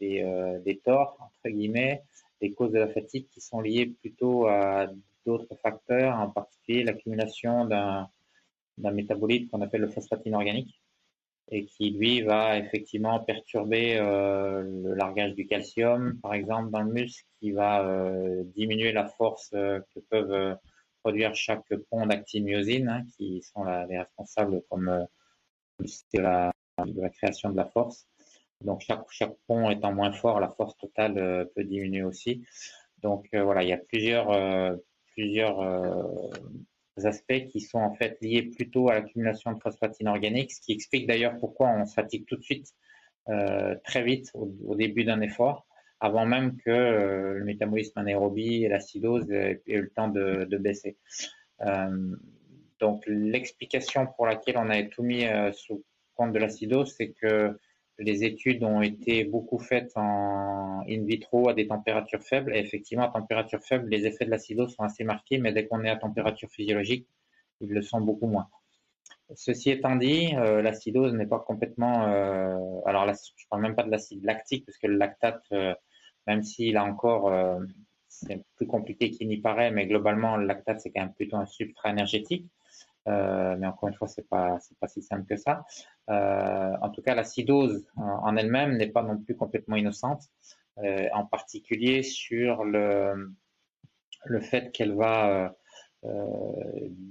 [0.00, 2.02] des, des torts, entre guillemets,
[2.40, 4.88] des causes de la fatigue qui sont liées plutôt à
[5.24, 8.08] d'autres facteurs, en particulier l'accumulation d'un
[8.78, 10.80] métabolite qu'on appelle le phosphate inorganique
[11.48, 16.92] et qui lui va effectivement perturber euh, le largage du calcium, par exemple, dans le
[16.92, 20.56] muscle, qui va euh, diminuer la force euh, que peuvent
[21.02, 25.06] produire chaque pont d'actine-myosine, hein, qui sont les responsables comme
[25.78, 26.52] de la,
[26.84, 28.08] de la création de la force.
[28.62, 32.44] Donc chaque, chaque pont étant moins fort, la force totale euh, peut diminuer aussi.
[33.02, 34.74] Donc euh, voilà, il y a plusieurs, euh,
[35.12, 35.60] plusieurs
[37.04, 41.06] aspects qui sont en fait liés plutôt à l'accumulation de phosphate inorganique, ce qui explique
[41.06, 42.72] d'ailleurs pourquoi on se fatigue tout de suite,
[43.84, 45.66] très vite au, début d'un effort,
[46.00, 50.96] avant même que le métabolisme anaérobie et l'acidose aient eu le temps de, baisser.
[52.80, 57.58] donc l'explication pour laquelle on a tout mis sous compte de l'acidose, c'est que
[57.98, 62.54] les études ont été beaucoup faites en in vitro à des températures faibles.
[62.54, 65.82] Et effectivement, à température faible, les effets de l'acidose sont assez marqués, mais dès qu'on
[65.84, 67.06] est à température physiologique,
[67.60, 68.48] ils le sont beaucoup moins.
[69.34, 72.06] Ceci étant dit, euh, l'acidose n'est pas complètement.
[72.06, 75.74] Euh, alors je parle même pas de l'acide lactique, parce que le lactate, euh,
[76.26, 77.32] même s'il a encore,
[78.08, 81.46] c'est plus compliqué qu'il n'y paraît, mais globalement, le lactate c'est quand même plutôt un
[81.46, 82.46] substrat énergétique.
[83.08, 85.64] Euh, mais encore une fois, c'est pas c'est pas si simple que ça.
[86.10, 90.24] Euh, en tout cas, l'acidose en elle-même n'est pas non plus complètement innocente,
[90.78, 93.32] euh, en particulier sur le
[94.24, 95.54] le fait qu'elle va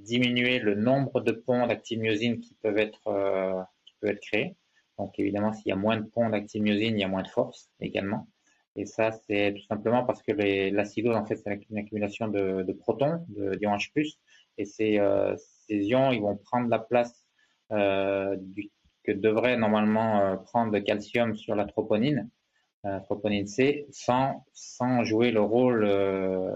[0.06, 4.56] diminuer le nombre de ponts d'actine-myosine qui peuvent être qui peuvent être créés.
[4.98, 7.70] Donc évidemment, s'il y a moins de ponts d'actine-myosine, il y a moins de force
[7.82, 8.28] également.
[8.78, 10.32] Et ça, c'est tout simplement parce que
[10.72, 14.18] l'acidose, en fait, c'est une accumulation de, de protons, d'ions H+,
[14.58, 15.00] et c'est
[15.68, 17.26] ces ions, ils vont prendre la place
[17.72, 18.38] euh,
[19.04, 22.30] que devrait normalement euh, prendre le calcium sur la troponine,
[23.06, 26.52] troponine C, sans, sans jouer le rôle euh,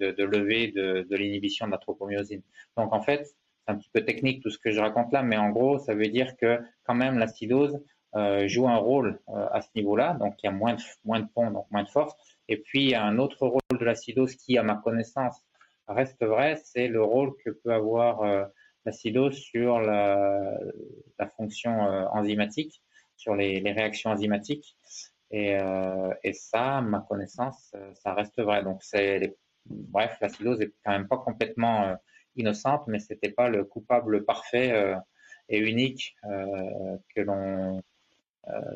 [0.00, 2.42] de, de lever de, l'inhibition de la tropomyosine.
[2.76, 5.36] Donc en fait, c'est un petit peu technique tout ce que je raconte là, mais
[5.36, 7.80] en gros, ça veut dire que quand même l'acidose
[8.16, 11.20] euh, joue un rôle euh, à ce niveau-là, donc il y a moins de, moins
[11.20, 12.14] de pont, donc moins de force.
[12.48, 15.40] Et puis il y a un autre rôle de l'acidose qui, à ma connaissance,
[15.94, 18.44] reste vrai, c'est le rôle que peut avoir euh,
[18.84, 20.58] l'acidose sur la,
[21.36, 22.82] fonction euh, enzymatique,
[23.16, 24.76] sur les, réactions enzymatiques.
[25.34, 28.62] Euh, et, ça, à ma connaissance, ça reste vrai.
[28.62, 31.96] Donc, c'est bref, l'acidose est quand même pas complètement
[32.36, 34.94] innocente, mais c'était pas le coupable parfait
[35.48, 37.82] et unique que l'on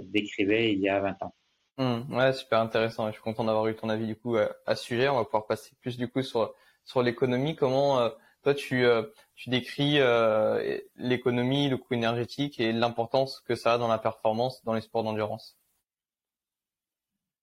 [0.02, 1.34] décrivait il y a 20 ans.
[1.78, 3.06] Mmh, ouais, super intéressant.
[3.06, 5.08] Je suis content d'avoir eu ton avis du coup à, ce sujet.
[5.08, 7.56] On va pouvoir passer plus du coup sur sur l'économie.
[7.56, 8.08] Comment euh,
[8.42, 9.02] toi tu, euh,
[9.34, 14.64] tu décris euh, l'économie, le coût énergétique et l'importance que ça a dans la performance
[14.64, 15.56] dans les sports d'endurance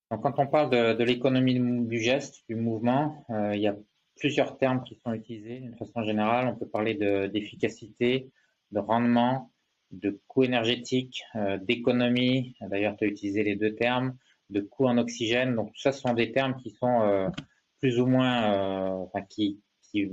[0.09, 3.75] Quand on parle de, l'économie du geste, du mouvement, il y a
[4.17, 5.59] plusieurs termes qui sont utilisés.
[5.59, 6.95] D'une façon générale, on peut parler
[7.29, 8.29] d'efficacité,
[8.71, 9.51] de, rendement,
[9.91, 11.23] de coût énergétique,
[11.61, 12.55] d'économie.
[12.61, 14.17] D'ailleurs, tu as utilisé les deux termes,
[14.49, 15.55] de coût en oxygène.
[15.55, 17.31] Donc, tout ça ce sont des termes qui sont
[17.79, 20.09] plus ou moins, euh, enfin, qui, qui,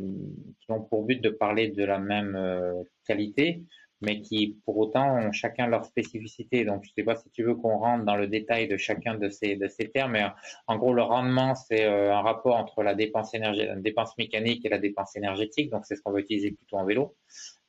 [0.60, 3.62] qui, ont pour but de parler de la même euh, qualité,
[4.00, 6.64] mais qui pour autant ont chacun leur spécificité.
[6.64, 9.16] Donc, je ne sais pas si tu veux qu'on rentre dans le détail de chacun
[9.16, 10.28] de ces, de ces termes, mais euh,
[10.66, 14.68] en gros, le rendement, c'est un rapport entre la dépense, énergétique, la dépense mécanique et
[14.68, 15.70] la dépense énergétique.
[15.70, 17.16] Donc, c'est ce qu'on va utiliser plutôt en vélo.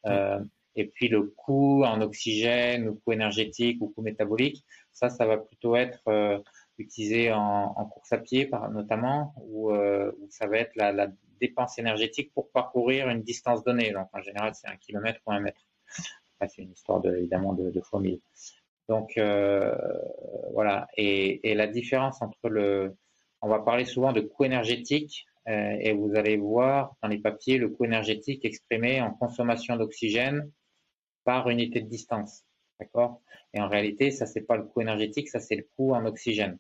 [0.06, 0.40] Euh,
[0.76, 5.38] et puis, le coût en oxygène, ou coût énergétique ou coût métabolique, ça, ça va
[5.38, 6.44] plutôt être
[6.78, 11.08] utilisé en, course à pied notamment, où, euh, où, ça va être la,
[11.40, 13.92] dépense énergétique pour parcourir une distance donnée.
[13.92, 15.62] Donc en général, c'est un kilomètre ou un mètre.
[16.48, 18.20] c'est une histoire de, évidemment de, de fois mille.
[18.90, 19.76] Donc euh,
[20.54, 20.88] voilà.
[20.98, 22.96] Et, et, la différence entre le,
[23.42, 27.58] on va parler souvent de coût énergétique euh, et vous allez voir dans les papiers
[27.58, 30.52] le coût énergétique exprimé en consommation d'oxygène
[31.24, 32.44] par unité de distance.
[32.80, 33.22] D'accord?
[33.54, 36.58] Et en réalité, ça c'est pas le coût énergétique, ça c'est le coût en oxygène.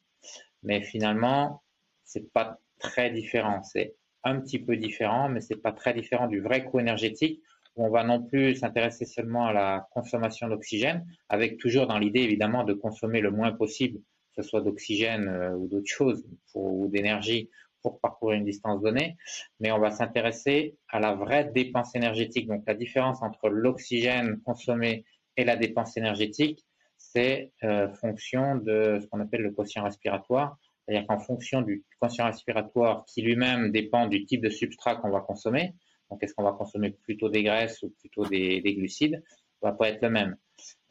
[0.67, 1.63] Mais finalement,
[2.03, 3.63] c'est pas très différent.
[3.63, 7.41] C'est un petit peu différent, mais c'est pas très différent du vrai coût énergétique
[7.77, 12.19] où on va non plus s'intéresser seulement à la consommation d'oxygène, avec toujours dans l'idée
[12.19, 13.99] évidemment de consommer le moins possible,
[14.35, 17.49] que ce soit d'oxygène euh, ou d'autres choses, ou d'énergie
[17.81, 19.15] pour parcourir une distance donnée,
[19.61, 22.47] mais on va s'intéresser à la vraie dépense énergétique.
[22.47, 25.05] Donc la différence entre l'oxygène consommé
[25.37, 26.65] et la dépense énergétique,
[27.13, 30.57] c'est euh, fonction de ce qu'on appelle le quotient respiratoire.
[30.85, 35.21] C'est-à-dire qu'en fonction du quotient respiratoire qui lui-même dépend du type de substrat qu'on va
[35.21, 35.73] consommer,
[36.09, 39.21] donc est-ce qu'on va consommer plutôt des graisses ou plutôt des, glucides,
[39.61, 40.37] ça va pas être le même.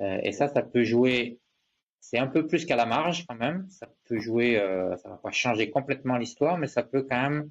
[0.01, 1.39] Euh, et ça, ça peut jouer,
[2.01, 5.17] c'est un peu plus qu'à la marge quand même, ça peut jouer, euh, ça va
[5.17, 7.51] pas changer complètement l'histoire, mais ça peut quand même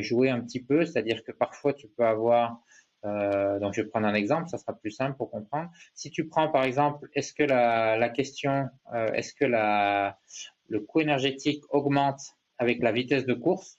[0.00, 2.60] jouer un petit peu, c'est-à-dire que parfois tu peux avoir
[3.04, 5.70] donc, je vais prendre un exemple, ça sera plus simple pour comprendre.
[5.94, 8.68] Si tu prends, par exemple, est-ce que la, question,
[9.14, 12.20] est-ce que le coût énergétique augmente
[12.58, 13.78] avec la vitesse de course,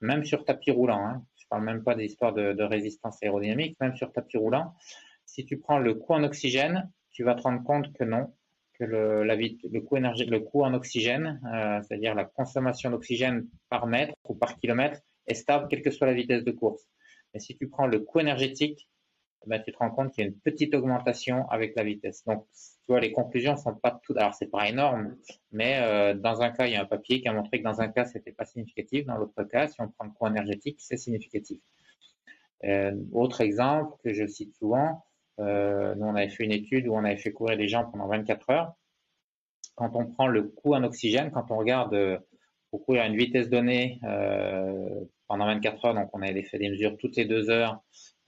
[0.00, 1.04] même sur tapis roulant.
[1.04, 1.24] Hein.
[1.36, 4.74] Je parle même pas des histoires de, résistance aérodynamique, même sur tapis roulant.
[5.26, 8.32] Si tu prends le coût en oxygène, tu vas te rendre compte que non,
[8.78, 15.00] que le coût en oxygène, euh, c'est-à-dire la consommation d'oxygène par mètre ou par kilomètre,
[15.26, 16.88] est stable quelle que soit la vitesse de course.
[17.34, 18.88] Mais si tu prends le coût énergétique,
[19.42, 22.24] eh ben, tu te rends compte qu'il y a une petite augmentation avec la vitesse.
[22.24, 24.18] Donc, tu vois, les conclusions sont pas toutes.
[24.18, 25.16] Alors, c'est pas énorme,
[25.50, 27.80] mais euh, dans un cas, il y a un papier qui a montré que dans
[27.80, 29.06] un cas, c'était pas significatif.
[29.06, 31.58] Dans l'autre cas, si on prend le coût énergétique, c'est significatif.
[32.64, 35.04] Euh, autre exemple que je cite souvent,
[35.38, 38.08] euh, nous, on avait fait une étude où on avait fait courir des gens pendant
[38.08, 38.74] 24 heures.
[39.74, 42.22] Quand on prend le coût en oxygène, quand on regarde
[42.70, 43.98] pour courir à une vitesse donnée
[45.30, 47.80] pendant 24 heures, donc on avait fait des mesures toutes les deux heures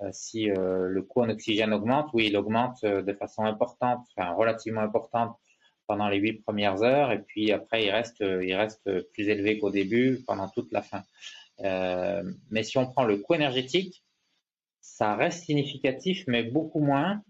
[0.03, 4.07] euh, si euh, le coût en oxygène augmente, oui, il augmente euh, de façon importante,
[4.17, 5.37] enfin relativement importante
[5.88, 9.71] pendant les huit premières heures, et puis après il reste, il reste plus élevé qu'au
[9.73, 11.03] début pendant toute la fin.
[12.53, 14.05] mais si on prend le coût énergétique,
[14.81, 17.21] ça reste significatif, mais beaucoup moins.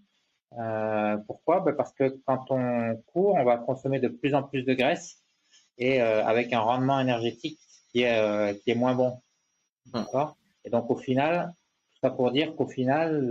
[1.26, 1.60] pourquoi?
[1.60, 5.22] Ben, Parce que quand on court, on va consommer de plus en plus de graisse
[5.78, 7.58] et avec un rendement énergétique
[7.90, 9.18] qui est moins bon.
[9.86, 11.52] D'accord Et donc au final,
[12.00, 13.28] ça pour dire qu'au final,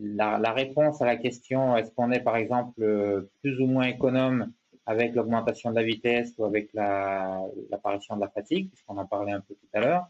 [0.00, 4.52] la, réponse à la question est-ce qu'on est par exemple plus ou moins économe
[4.86, 9.40] avec l'augmentation de la vitesse ou avec l'apparition de la fatigue, puisqu'on en parlait un
[9.40, 10.06] peu tout à l'heure,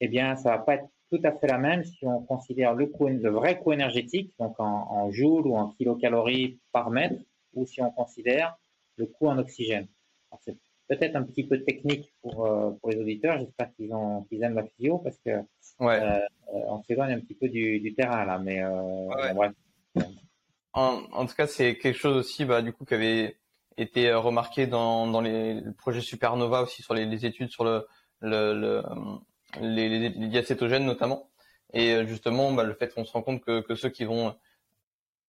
[0.00, 2.90] eh bien, ça va pas être tout à fait la même si on considère le,
[3.30, 7.22] vrai coût énergétique, donc en, en joules ou en kilocalories par mètre,
[7.54, 8.56] ou si on considère
[8.96, 9.88] le coût en oxygène.
[10.96, 13.38] Peut-être un petit peu technique pour, euh, pour les auditeurs.
[13.38, 15.30] J'espère qu'ils ont qu'ils aiment la physio parce que
[15.80, 16.00] ouais.
[16.00, 19.50] Euh, on s'éloigne un petit peu du, du, terrain là, mais euh, ouais.
[20.74, 23.38] En, en, tout cas, c'est quelque chose aussi, bah, du coup, qui avait
[23.78, 27.86] été remarqué dans, dans les le projet Supernova aussi sur les, les études sur le,
[28.20, 28.82] le, le
[29.60, 31.30] les, les, les, diacétogènes notamment.
[31.72, 34.34] Et justement, bah, le fait qu'on se rend compte que, que ceux qui vont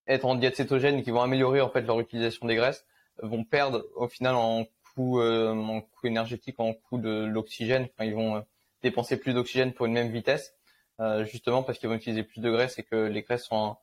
[0.08, 2.86] être en diacétogène qui vont améliorer en fait leur utilisation des graisses
[3.21, 4.65] vont perdre au final en
[4.97, 7.88] euh, en coût énergétique, en coût de l'oxygène.
[7.99, 8.41] Ils vont euh,
[8.82, 10.56] dépenser plus d'oxygène pour une même vitesse,
[10.99, 13.77] euh, justement parce qu'ils vont utiliser plus de graisse et que les graisses sont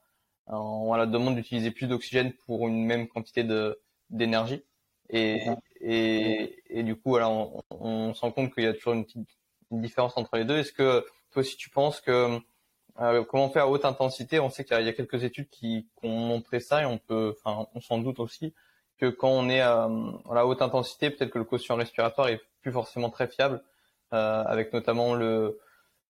[0.46, 3.46] la demande d'utiliser plus d'oxygène pour une même quantité
[4.11, 4.64] d'énergie.
[5.11, 5.46] Et,
[6.70, 9.29] du coup, on, on se rend compte qu'il y a toujours une petite
[9.70, 10.59] différence entre les deux.
[10.59, 12.40] Est-ce que toi aussi tu penses que
[12.96, 14.40] comment on fait à haute intensité?
[14.40, 17.81] On sait qu'il y, a quelques études qui, ont montré ça et on peut, on
[17.81, 18.53] s'en doute aussi
[19.01, 19.89] que quand on est à,
[20.33, 23.63] la haute intensité, peut-être que le quotient respiratoire est plus forcément très fiable,
[24.13, 25.59] euh, avec notamment le,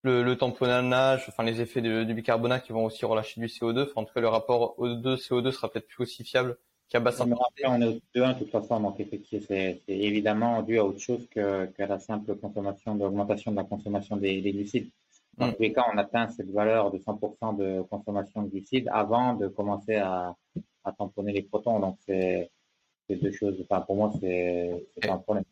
[0.03, 3.83] le, le, tamponnage, enfin les effets du bicarbonate qui vont aussi relâcher du CO2.
[3.83, 7.21] Enfin, en tout cas, le rapport O2 CO2 sera peut-être plus aussi fiable qu'à basse
[7.21, 7.65] intensité.
[7.67, 11.29] On est au 2 de toute façon, donc effectivement, c'est évidemment dû à autre chose
[11.31, 14.91] qu'à que la simple consommation, d'augmentation de la consommation des, des glucides.
[15.39, 15.55] Dans mm.
[15.55, 19.47] tous les cas, on atteint cette valeur de 100% de consommation de glucides avant de
[19.47, 20.35] commencer à,
[20.85, 21.79] à tamponner les protons.
[21.79, 22.51] Donc, c'est
[23.17, 23.57] deux choses.
[23.63, 25.45] Enfin, pour moi, c'est un problème.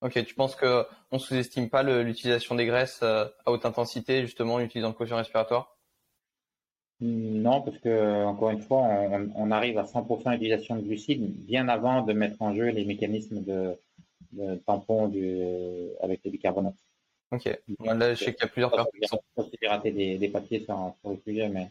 [0.00, 4.54] Ok, tu penses que on sous-estime pas l'utilisation des graisses euh, à haute intensité, justement,
[4.54, 5.76] en utilisant le quotient respiratoire?
[7.00, 8.80] Non, parce que encore une fois,
[9.34, 13.42] on, arrive à 100% d'utilisation de glucides bien avant de mettre en jeu les mécanismes
[13.42, 13.76] de,
[14.66, 15.42] tampon du,
[16.00, 16.76] avec les bicarbonates.
[17.32, 17.46] Ok.
[17.80, 19.20] là, je sais qu'il y a plusieurs personnes qui sont.
[19.84, 21.70] des, des papiers sur, sur le sujet, mais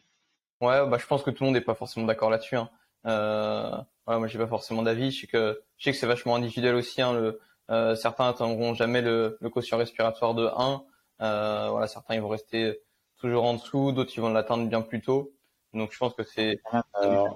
[0.61, 2.55] Ouais, bah, je pense que tout le monde n'est pas forcément d'accord là-dessus.
[2.55, 2.69] Hein.
[3.07, 3.77] Euh,
[4.07, 5.11] ouais, moi, j'ai pas forcément d'avis.
[5.11, 7.01] Je sais que je sais que c'est vachement individuel aussi.
[7.01, 7.39] Hein, le,
[7.69, 10.83] euh, certains n'atteindront jamais le, le, quotient respiratoire de 1.
[11.21, 12.79] Euh, voilà, certains ils vont rester
[13.17, 15.31] toujours en dessous, d'autres ils vont l'atteindre bien plus tôt.
[15.73, 16.59] Donc je pense que c'est.
[17.01, 17.27] Euh,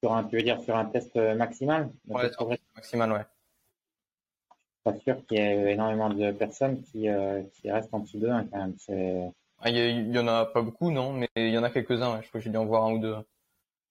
[0.00, 1.90] sur un, tu veux dire sur un test maximal?
[2.08, 2.30] Ouais,
[2.74, 3.24] maximal, ouais.
[4.84, 7.08] Pas sûr qu'il y ait énormément de personnes qui,
[7.54, 9.32] qui restent en dessous de 1 quand même.
[9.58, 12.20] Ah, il y, en a pas beaucoup, non, mais il y en a quelques-uns.
[12.20, 13.16] Je crois que j'ai dû en voir un ou deux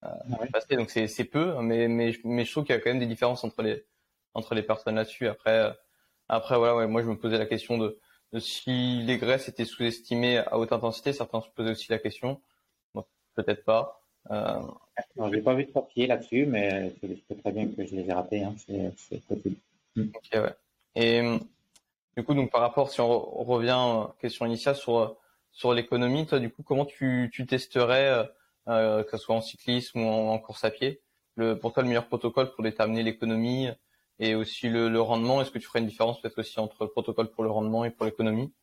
[0.06, 3.00] euh, passer, donc c'est peu, mais, mais, mais je trouve qu'il y a quand même
[3.00, 3.86] des différences entre les
[4.34, 5.28] entre les personnes là-dessus.
[5.28, 5.72] Après, euh,
[6.28, 8.00] après voilà, ouais, moi je me posais la question de,
[8.34, 11.14] de si les graisses étaient sous-estimées à haute intensité.
[11.14, 12.42] Certains se posaient aussi la question.
[13.36, 14.02] Peut-être pas.
[14.32, 14.62] Euh...
[15.18, 16.94] Je n'ai pas vu de papier là-dessus, mais
[17.28, 18.44] c'est très bien que je les ai ratés.
[18.44, 18.56] Hein.
[18.58, 19.58] C'est possible.
[19.98, 20.56] Ok, ouais.
[20.96, 21.22] Et
[22.16, 25.18] du coup, donc par rapport, si on revient euh, question initiale sur
[25.52, 28.30] sur l'économie, toi, du coup, comment tu, tu testerais,
[28.68, 31.02] euh, euh, que ce soit en cyclisme ou en, course à pied,
[31.62, 33.70] pour toi, le meilleur protocole pour déterminer l'économie
[34.20, 37.30] et aussi le, rendement Est-ce que tu ferais une différence peut-être aussi entre le protocole
[37.30, 38.54] pour le rendement et pour l'économie?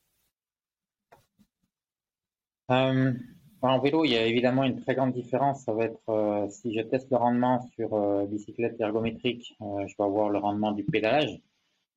[2.71, 3.13] Euh,
[3.61, 5.65] En vélo, il y a évidemment une très grande différence.
[5.65, 10.05] Ça va être euh, si je teste le rendement sur euh, bicyclette ergométrique, je vais
[10.05, 11.39] avoir le rendement du pédalage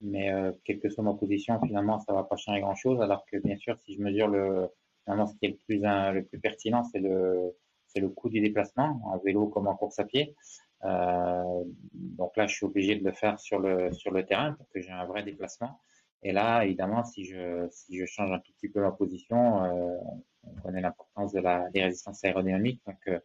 [0.01, 0.29] mais
[0.65, 3.01] quelle que soit ma position, finalement, ça va pas changer grand-chose.
[3.01, 4.69] Alors que bien sûr, si je mesure le,
[5.05, 7.55] Finalement, ce qui est le plus, le plus pertinent, c'est le,
[7.95, 10.35] c'est le coût du déplacement, en vélo comme en course à pied.
[10.83, 14.67] Euh, donc là, je suis obligé de le faire sur le, sur le terrain pour
[14.69, 15.79] que j'ai un vrai déplacement.
[16.21, 19.97] Et là, évidemment, si je, si je change un tout petit peu ma position, euh,
[20.43, 22.81] on connaît l'importance de la, des résistances aérodynamiques.
[22.85, 23.19] Donc, euh,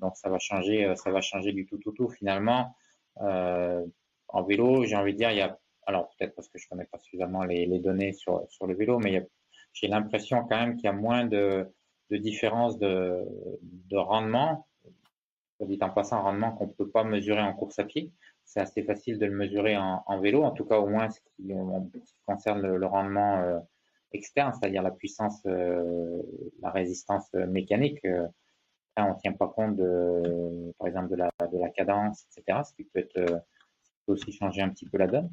[0.00, 2.08] donc ça va changer, ça va changer du tout, tout, tout.
[2.08, 2.74] Finalement,
[3.16, 6.84] en vélo, j'ai envie de dire, il y a, alors peut-être parce que je connais
[6.86, 9.28] pas suffisamment les, les données sur, sur le vélo, mais
[9.72, 11.68] j'ai l'impression quand même qu'il y a moins de,
[12.10, 13.24] de différence de,
[13.62, 14.66] de rendement.
[15.60, 18.12] Dit en passant, un rendement qu'on ne peut pas mesurer en course à pied.
[18.46, 21.52] C'est assez facile de le mesurer en, vélo, en tout cas au moins ce qui,
[22.26, 23.58] concerne le, rendement euh,
[24.12, 26.22] externe, c'est-à-dire la puissance, euh,
[26.60, 28.04] la résistance mécanique.
[28.04, 28.26] Euh,
[28.96, 32.74] on ne tient pas compte de, par exemple, de la, de la cadence, etc., ce
[32.74, 33.26] qui euh,
[34.06, 35.30] peut aussi changer un petit peu la donne.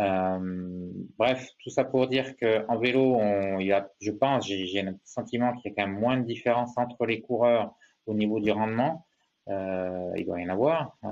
[0.00, 3.18] Euh, bref, tout ça pour dire qu'en vélo,
[3.58, 6.24] il y a, je pense, j'ai le sentiment qu'il y a quand même moins de
[6.24, 7.74] différence entre les coureurs
[8.06, 9.06] au niveau du rendement.
[9.48, 11.08] Euh, il doit y en avoir, euh,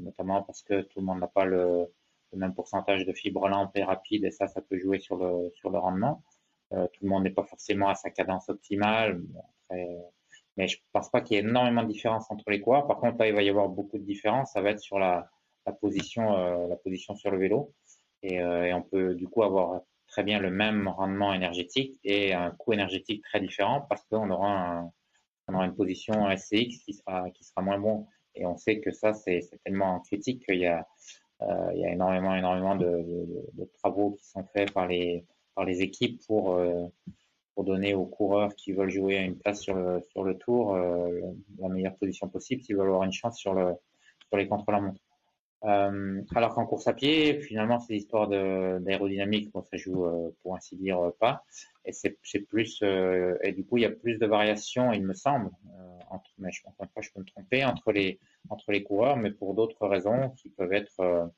[0.00, 1.92] notamment parce que tout le monde n'a pas le,
[2.32, 5.68] même pourcentage de fibres lentes et rapides, et ça, ça peut jouer sur le, sur
[5.70, 6.22] le rendement.
[6.72, 9.20] Euh, tout le monde n'est pas forcément à sa cadence optimale.
[10.56, 12.86] Mais je pense pas qu'il y ait énormément de différence entre les coureurs.
[12.86, 14.52] Par contre, là, il va y avoir beaucoup de différence.
[14.52, 15.30] Ça va être sur la,
[15.80, 17.72] position, la position sur le vélo.
[18.22, 22.34] Et, euh, et, on peut du coup avoir très bien le même rendement énergétique et
[22.34, 24.90] un coût énergétique très différent parce qu'on aura,
[25.48, 28.06] un, aura une position SCX qui sera, qui sera moins bon.
[28.34, 30.86] Et on sait que ça, c'est tellement critique qu'il y a,
[31.42, 33.26] euh, énormément, énormément de,
[33.78, 36.86] travaux qui sont faits par les, par les équipes pour, euh,
[37.54, 41.68] pour donner aux coureurs qui veulent jouer une place sur le, sur le tour la
[41.68, 43.74] meilleure position possible s'ils veulent avoir une chance sur, le,
[44.28, 45.00] sur les contre-la-montre.
[45.64, 50.56] Euh, alors qu'en course à pied, finalement, ces histoires d'aérodynamique, bon, ça joue euh, pour
[50.56, 51.44] ainsi dire euh, pas.
[51.84, 55.14] Et c'est plus euh, et du coup, il y a plus de variations, il me
[55.14, 55.50] semble,
[56.10, 59.16] entre, mais je, encore une fois, je peux me tromper entre les entre les coureurs,
[59.16, 61.30] mais pour d'autres raisons qui peuvent être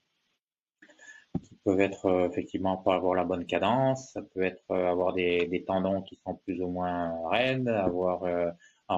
[1.43, 5.65] qui peuvent être effectivement pas avoir la bonne cadence, ça peut être avoir des, des
[5.65, 8.25] tendons qui sont plus ou moins raides, avoir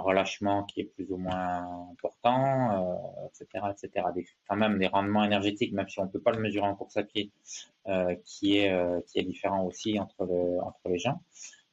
[0.01, 4.07] relâchement qui est plus ou moins important, euh, etc., etc.
[4.15, 6.75] Des, quand même des rendements énergétiques, même si on ne peut pas le mesurer en
[6.75, 7.31] course à pied,
[7.89, 11.21] euh, qui est euh, qui est différent aussi entre le, entre les gens.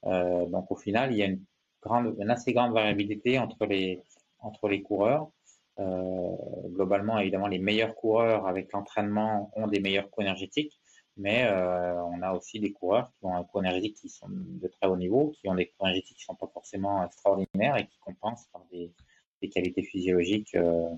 [0.04, 4.02] Donc au final, il y a une assez grande variabilité entre les
[4.40, 5.30] entre les coureurs.
[5.78, 10.81] Globalement, évidemment, les meilleurs coureurs avec l'entraînement ont des meilleurs coûts énergétiques
[11.18, 14.68] mais euh, on a aussi des coureurs qui ont un coût énergétique qui sont de
[14.68, 17.86] très haut niveau, qui ont des coûts énergétiques qui ne sont pas forcément extraordinaires et
[17.86, 18.92] qui compensent par des,
[19.42, 20.90] des qualités physiologiques euh,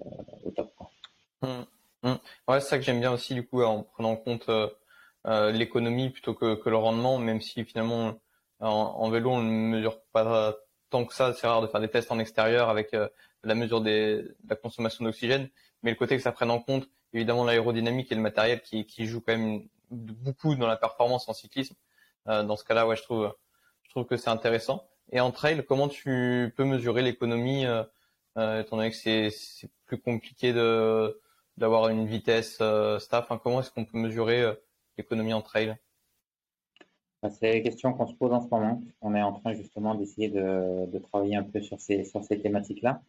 [0.00, 0.08] euh,
[0.44, 0.72] au top.
[1.42, 1.48] Mmh,
[2.04, 2.14] mmh.
[2.48, 4.50] Ouais, c'est ça que j'aime bien aussi du coup en prenant en compte
[5.24, 8.14] l'économie plutôt que, que, le rendement, même si finalement
[8.60, 10.56] en, en, vélo on ne mesure pas
[10.90, 12.94] tant que ça, c'est rare de faire des tests en extérieur avec
[13.44, 15.48] la mesure des, de la consommation d'oxygène,
[15.82, 19.06] mais le côté que ça prenne en compte évidemment l'aérodynamique et le matériel qui, qui
[19.06, 21.74] joue quand même beaucoup dans la performance en cyclisme.
[22.28, 23.34] Euh, dans ce cas-là, ouais, je trouve,
[24.06, 24.86] que c'est intéressant.
[25.10, 27.82] Et en trail, comment tu peux mesurer l'économie, euh,
[28.38, 29.30] euh, étant donné que c'est,
[29.86, 30.52] plus compliqué
[31.58, 33.24] d'avoir une vitesse staff.
[33.24, 34.54] Enfin, comment est-ce qu'on peut mesurer
[34.96, 35.76] l'économie en trail?
[37.22, 38.82] Bah, c'est la question qu'on se pose en ce moment.
[39.02, 43.02] On est en train justement d'essayer de, travailler un peu sur ces thématiques-là.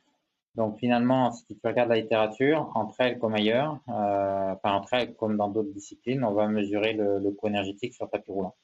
[0.56, 5.16] Donc finalement, si tu regardes la littérature, entre elles comme ailleurs, euh, enfin entre elles
[5.16, 8.56] comme dans d'autres disciplines, on va mesurer le, le coût énergétique sur tapis roulant.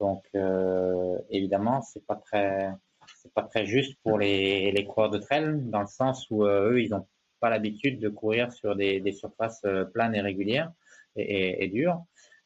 [0.00, 2.70] Donc euh, évidemment, c'est pas très
[3.16, 6.72] c'est pas très juste pour les, les coureurs de trail dans le sens où euh,
[6.72, 7.06] eux ils n'ont
[7.40, 10.72] pas l'habitude de courir sur des, des surfaces euh, planes et régulières
[11.14, 12.02] et, et, et dures.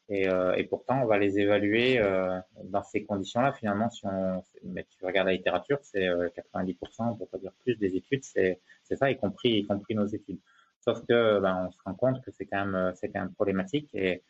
[0.09, 3.53] Et, euh, et, pourtant, on va les évaluer euh, dans ces conditions-là.
[3.53, 7.95] Finalement, si on, mais tu regardes la littérature, c'est 90%, pour pas dire plus, des
[7.95, 10.39] études, c'est ça, y compris, y compris nos études.
[10.81, 13.89] Sauf que, ben, on se rend compte que c'est quand même, c'est quand même problématique.
[13.93, 14.23] Et,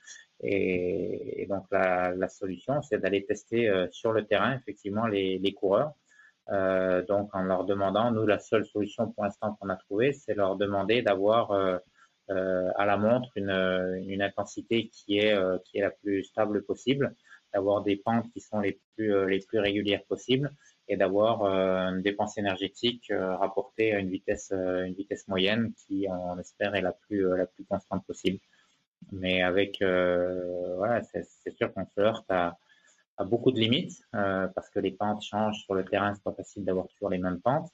[0.44, 5.94] et, donc, la, la solution, c'est d'aller tester sur le terrain, effectivement, les, les coureurs.
[6.50, 10.34] Euh, donc, en leur demandant, nous, la seule solution pour l'instant qu'on a trouvée, c'est
[10.34, 11.78] leur demander d'avoir euh,
[12.30, 13.50] à la montre une,
[14.08, 17.14] une intensité qui est, euh, qui est la plus stable possible,
[17.54, 20.52] d'avoir des pentes qui sont les plus, euh, les plus régulières possibles
[20.88, 26.76] et d'avoir une dépense énergétique rapportée à une vitesse, une vitesse moyenne qui, on espère,
[26.76, 28.40] est la plus, la plus constante possible.
[29.14, 32.58] Mais avec, voilà, c'est sûr qu'on se heurte à,
[33.24, 36.14] beaucoup de limites parce que les pentes changent sur le terrain.
[36.14, 37.72] C'est pas facile d'avoir toujours les mêmes pentes.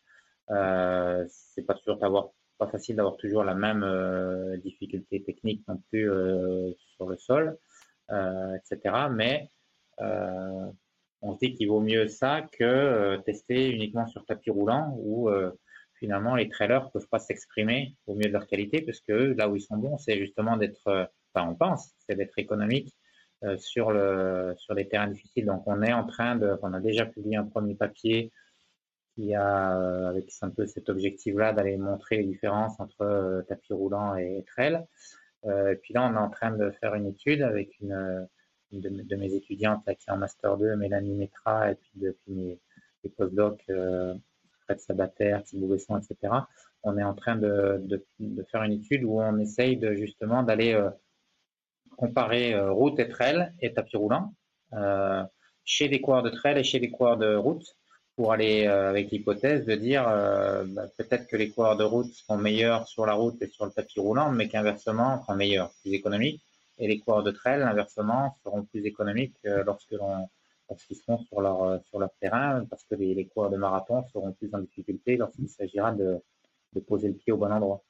[0.49, 5.81] Euh, c'est pas toujours d'avoir pas facile d'avoir toujours la même euh, difficulté technique non
[5.89, 7.57] plus euh, sur le sol,
[8.11, 8.95] euh, etc.
[9.11, 9.49] Mais
[9.99, 15.31] on se dit qu'il vaut mieux ça que tester uniquement sur tapis roulant où
[15.95, 19.55] finalement les trailers peuvent pas s'exprimer au mieux de leur qualité parce que là où
[19.55, 22.95] ils sont bons, c'est justement d'être, enfin on pense, c'est d'être économique
[23.57, 25.47] sur le sur les terrains difficiles.
[25.47, 28.31] Donc on est en train de, on a déjà publié un premier papier
[29.17, 33.73] qui a, euh, avec un peu cet objectif-là, d'aller montrer les différences entre euh, tapis
[33.73, 34.85] roulant et trail.
[35.45, 38.27] Euh, et puis là, on est en train de faire une étude avec une,
[38.71, 42.59] de, mes étudiantes qui est en Master 2, Mélanie Metra, et puis depuis mes,
[43.03, 46.33] mes postdocs, Fred Sabater, Thibaut Besson, etc.
[46.83, 50.79] On est en train de, de, de, faire une étude où on essaye justement d'aller
[51.97, 54.33] comparer route et trail et tapis roulant
[55.63, 57.77] chez des coureurs de trail et chez des coureurs de route
[58.17, 62.11] pour aller euh, avec l'hypothèse de dire euh, bah, peut-être que les coureurs de route
[62.11, 65.93] sont meilleurs sur la route et sur le tapis roulant, mais qu'inversement, enfin meilleurs, plus
[65.93, 66.41] économiques,
[66.79, 69.95] et les coureurs de trail, inversement, seront plus économiques euh, lorsque
[70.67, 74.33] lorsqu'ils seront sur leur sur leur terrain, parce que les, les coureurs de marathon seront
[74.33, 76.19] plus en difficulté lorsqu'il s'agira de,
[76.73, 77.83] de poser le pied au bon endroit.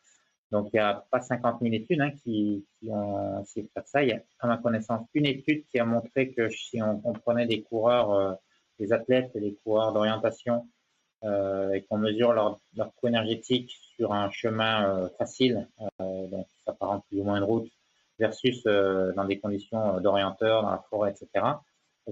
[0.51, 3.87] Donc, il n'y a pas 50 000 études hein, qui, qui, ont essayé de faire
[3.87, 4.03] ça.
[4.03, 7.47] Il y a, à ma connaissance, une étude qui a montré que si on prenait
[7.47, 8.37] des coureurs
[8.79, 10.67] les athlètes et les coureurs d'orientation
[11.23, 15.67] euh, et qu'on mesure leur, leur coût énergétique sur un chemin euh, facile,
[15.99, 17.71] euh, donc ça part plus ou moins une route,
[18.19, 21.45] versus dans des conditions d'orienteur, dans la forêt, etc.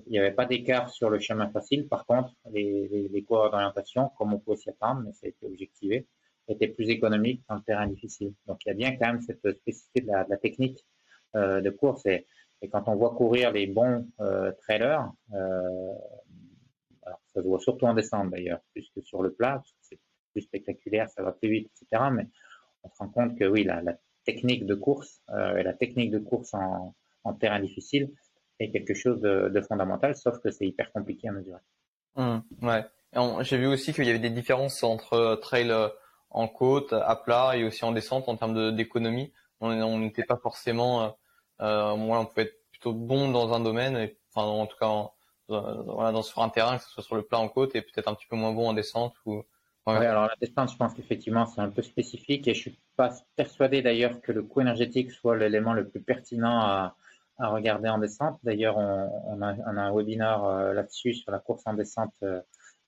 [0.06, 1.88] il n'y avait pas d'écart sur le chemin facile.
[1.88, 5.48] Par contre, les, les, coureurs d'orientation, comme on pouvait s'y attendre, mais ça a été
[5.48, 6.06] objectivé,
[6.48, 8.34] étaient plus économiques dans le terrain difficile.
[8.46, 10.86] Donc il y a bien quand même cette spécificité de la, technique
[11.34, 12.06] de course.
[12.06, 12.28] Et,
[12.72, 14.08] quand on voit courir les bons
[14.62, 15.10] trailers,
[17.36, 20.00] ça se voit surtout en descente d'ailleurs, plus que sur le plat, c'est
[20.32, 22.04] plus spectaculaire, ça va plus vite, etc.
[22.12, 22.28] Mais
[22.84, 23.82] on se rend compte que oui, la,
[24.24, 26.96] technique de course euh, et la technique de course en,
[27.40, 28.12] terrain difficile
[28.60, 31.60] est quelque chose de, fondamental, sauf que c'est hyper compliqué à mesurer.
[32.16, 32.86] Mmh, ouais.
[33.42, 35.90] J'ai vu aussi qu'il y avait des différences entre euh, trail euh,
[36.30, 39.34] en côte, à plat et aussi en descente en termes d'économie.
[39.60, 41.16] On n'était pas forcément,
[41.60, 45.15] moi, on pouvait être plutôt bon dans un domaine, enfin en tout cas en,
[45.48, 48.08] voilà, dans, sur un terrain, que ce soit sur le plat en côte, et peut-être
[48.08, 49.44] un petit peu moins bon en descente ou.
[49.88, 53.84] Alors la descente, je pense qu'effectivement c'est un peu spécifique et je suis pas persuadé
[53.84, 56.96] d'ailleurs que le coût énergétique soit l'élément le plus pertinent à,
[57.38, 58.40] regarder en descente.
[58.44, 62.42] D'ailleurs, on, a, un webinaire euh, là-dessus sur la course en descente euh,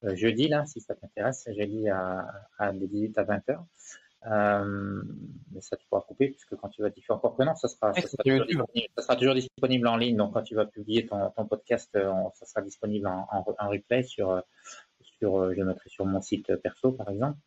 [0.05, 2.25] euh, jeudi, là, si ça t'intéresse, jeudi à,
[2.57, 3.65] à de 18 à 20 heures.
[4.29, 5.01] Euh,
[5.51, 7.93] mais ça, tu pourras couper puisque quand tu vas diffuser encore que non, ça sera,
[7.93, 10.17] ça sera, toujours, disponible, ça sera toujours disponible en ligne.
[10.17, 13.69] Donc, quand tu vas publier ton, ton podcast, euh, ça sera disponible en, en, en,
[13.69, 14.41] replay sur,
[15.19, 17.39] sur, euh, je le mettrai sur mon site perso, par exemple.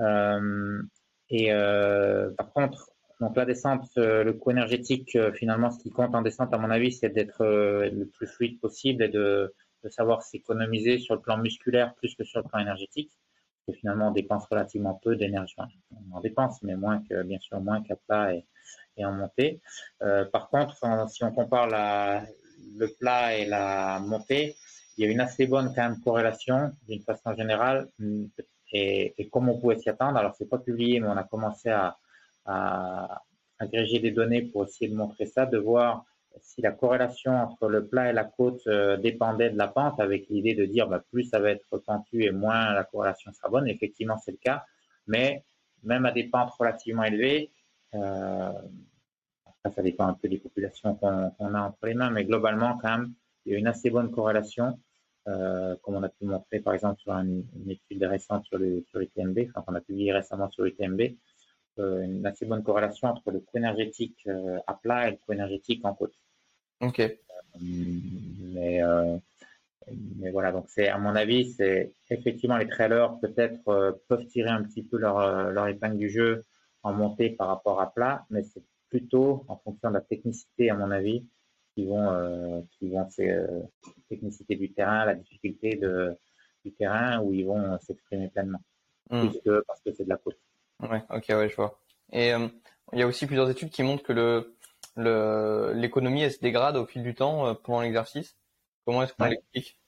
[0.00, 0.82] Euh,
[1.30, 6.22] et euh, par contre, donc la descente, le coût énergétique, finalement, ce qui compte en
[6.22, 9.54] descente, à mon avis, c'est d'être le plus fluide possible et de,
[9.84, 13.10] de savoir s'économiser sur le plan musculaire plus que sur le plan énergétique
[13.66, 15.54] que finalement on dépense relativement peu d'énergie.
[15.90, 19.60] On en dépense, mais moins que, bien sûr, moins qu'à plat et, en montée.
[20.02, 20.76] Euh, par contre,
[21.10, 24.56] si on compare le plat et la montée,
[24.96, 27.88] il y a une assez bonne quand même corrélation d'une façon générale.
[28.72, 31.96] Et, comme on pouvait s'y attendre, alors c'est pas publié, mais on a commencé à
[33.58, 36.04] agréger des données pour essayer de montrer ça, de voir
[36.42, 40.28] si la corrélation entre le plat et la côte euh, dépendait de la pente, avec
[40.28, 43.68] l'idée de dire bah, plus ça va être pentu et moins la corrélation sera bonne,
[43.68, 44.64] effectivement c'est le cas,
[45.06, 45.44] mais
[45.82, 47.50] même à des pentes relativement élevées,
[47.94, 48.52] euh,
[49.74, 53.14] ça dépend un peu des populations qu'on a entre les mains, mais globalement quand même,
[53.44, 54.78] il y a une assez bonne corrélation,
[55.28, 59.00] euh, comme on a pu montrer par exemple sur une, étude récente sur, le, sur
[59.00, 61.00] l'UTMB, enfin qu'on a publié récemment sur l'UTMB,
[61.78, 64.26] une assez bonne corrélation entre le coût énergétique
[64.66, 66.14] à plat et le coût énergétique en côte.
[66.80, 67.00] Ok.
[67.00, 67.16] Euh,
[67.60, 68.80] mais,
[70.18, 74.62] mais voilà, donc c'est à mon avis, c'est effectivement les trailers peut-être peuvent tirer un
[74.62, 76.44] petit peu leur, leur épingle du jeu
[76.82, 80.74] en montée par rapport à plat, mais c'est plutôt en fonction de la technicité, à
[80.74, 81.24] mon avis,
[81.74, 83.38] qui vont, qui vont c'est
[84.08, 86.16] technicité du terrain, la difficulté de,
[86.64, 88.60] du terrain où ils vont s'exprimer pleinement,
[89.08, 90.38] plus que parce que c'est de la côte.
[90.80, 91.80] Ouais, ok, ouais, je vois.
[92.12, 92.48] Et euh,
[92.92, 94.55] il y a aussi plusieurs études qui montrent que le
[94.96, 98.36] l'économie elle se dégrade au fil du temps euh, pendant l'exercice.
[98.84, 99.78] Comment est-ce qu'on l'explique?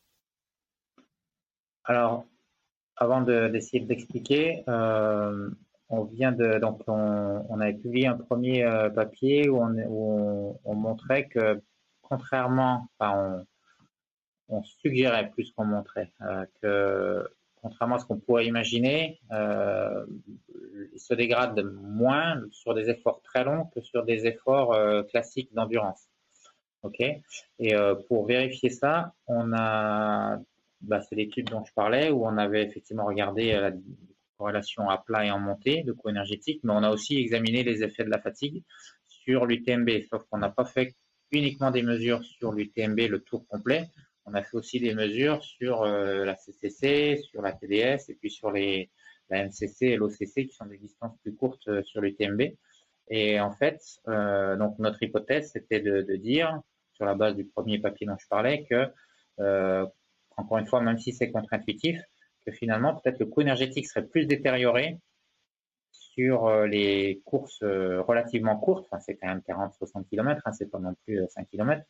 [1.85, 2.25] Alors,
[2.97, 5.51] avant d'essayer d'expliquer, euh,
[5.89, 10.75] on vient de donc on, on avait publié un premier papier où on, où on,
[10.75, 11.63] montrait que
[12.03, 13.47] contrairement, enfin
[14.49, 16.13] on, suggérait plus qu'on montrait
[16.61, 17.27] que
[17.63, 20.07] contrairement à ce qu'on pourrait imaginer, euh,
[20.93, 25.53] il se dégrade moins sur des efforts très longs que sur des efforts euh, classiques
[25.53, 26.09] d'endurance.
[26.83, 27.01] Ok.
[27.01, 30.39] Et euh, pour vérifier ça, on a,
[30.81, 33.73] bah, c'est l'étude dont je parlais où on avait effectivement regardé la
[34.37, 37.83] corrélation à plat et en montée de coût énergétique, mais on a aussi examiné les
[37.83, 38.63] effets de la fatigue
[39.09, 40.95] sur l'UTMB, sauf qu'on n'a pas fait
[41.33, 43.91] uniquement des mesures sur l'UTMB, le tour complet,
[44.31, 48.31] on a fait aussi des mesures sur euh, la CCC, sur la TDS et puis
[48.31, 48.91] sur les,
[49.31, 52.43] la MCC et l'OCC qui sont des distances plus courtes euh, sur l'UTMB.
[53.11, 56.61] Et en fait, euh, donc notre hypothèse, c'était de, dire,
[56.93, 58.87] sur la base du premier papier dont je parlais, que,
[60.37, 62.01] encore une fois, même si c'est contre-intuitif,
[62.45, 64.99] que finalement, peut-être le coût énergétique serait plus détérioré
[65.93, 71.21] sur les courses relativement courtes, c'est quand même 40-60 km, hein, c'est pas non plus
[71.29, 71.83] 5 km,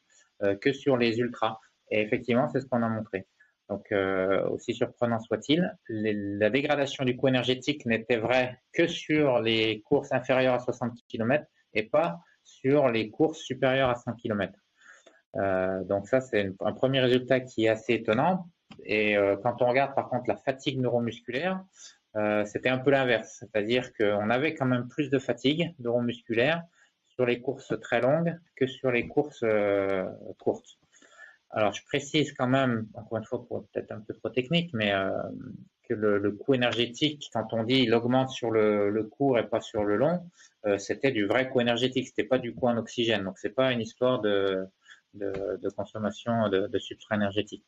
[0.60, 1.58] que sur les ultras.
[1.90, 3.26] Et effectivement, c'est ce qu'on a montré.
[3.68, 9.82] Donc, euh, aussi surprenant soit-il, la dégradation du coût énergétique n'était vraie que sur les
[9.82, 11.44] courses inférieures à 60 km
[11.74, 14.54] et pas sur les courses supérieures à 100 km.
[15.36, 18.46] Euh, donc ça, c'est un premier résultat qui est assez étonnant.
[18.84, 21.62] Et euh, quand on regarde par contre la fatigue neuromusculaire,
[22.46, 23.36] c'était un peu l'inverse.
[23.38, 26.64] C'est-à-dire qu'on avait quand même plus de fatigue neuromusculaire
[27.06, 29.44] sur les courses très longues que sur les courses
[30.38, 30.78] courtes.
[31.50, 34.92] Alors, je précise quand même, encore une fois, pour peut-être un peu trop technique, mais
[34.92, 35.10] euh,
[35.88, 39.84] que le, coût énergétique, quand on dit il augmente sur le, court et pas sur
[39.84, 40.30] le long,
[40.66, 43.24] euh, c'était du vrai coût énergétique, c'était pas du coût en oxygène.
[43.24, 44.66] Donc, c'est pas une histoire de,
[45.74, 47.64] consommation de, de, substrat énergétique.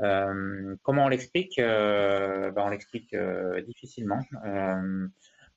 [0.00, 3.14] Euh, comment on l'explique ben, On l'explique
[3.66, 4.18] difficilement.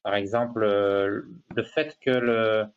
[0.03, 2.67] par exemple, le fait que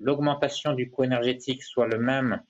[0.00, 2.40] l'augmentation du coût énergétique soit le même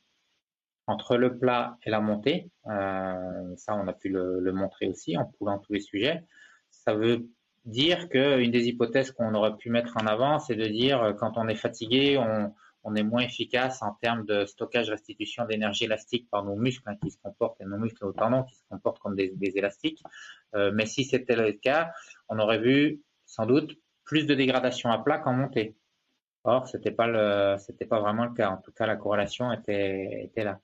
[0.87, 2.51] entre le plat et la montée.
[2.67, 6.25] Euh, ça, on a pu le, montrer aussi en poulant tous les sujets.
[6.71, 7.27] Ça veut
[7.65, 11.33] dire qu'une des hypothèses qu'on aurait pu mettre en avant, c'est de dire euh, quand
[11.37, 16.45] on est fatigué, on, est moins efficace en termes de stockage, restitution d'énergie élastique par
[16.45, 19.17] nos muscles hein, qui se comportent, et nos muscles aux tendons qui se comportent comme
[19.17, 20.03] des, élastiques.
[20.55, 21.93] Euh, mais si c'était le cas,
[22.29, 23.75] on aurait vu sans doute
[24.05, 25.77] plus de dégradation à plat qu'en montée.
[26.45, 27.09] Or, c'était pas
[27.89, 28.51] pas vraiment le cas.
[28.51, 30.61] En tout cas, la corrélation était, là.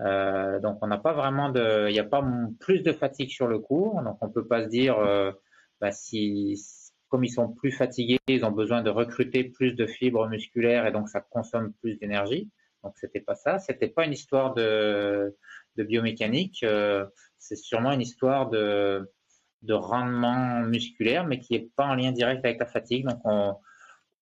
[0.00, 2.22] Euh, donc, on n'a pas vraiment de, il n'y a pas
[2.60, 4.02] plus de fatigue sur le cours.
[4.02, 5.32] Donc, on peut pas se dire, euh,
[5.80, 6.60] bah, si,
[7.08, 10.92] comme ils sont plus fatigués, ils ont besoin de recruter plus de fibres musculaires et
[10.92, 12.50] donc ça consomme plus d'énergie.
[12.84, 13.58] Donc, c'était pas ça.
[13.58, 15.34] C'était pas une histoire de,
[15.76, 16.62] de biomécanique.
[16.62, 17.06] Euh,
[17.38, 19.10] c'est sûrement une histoire de,
[19.62, 23.06] de rendement musculaire, mais qui est pas en lien direct avec la fatigue.
[23.06, 23.56] Donc, on,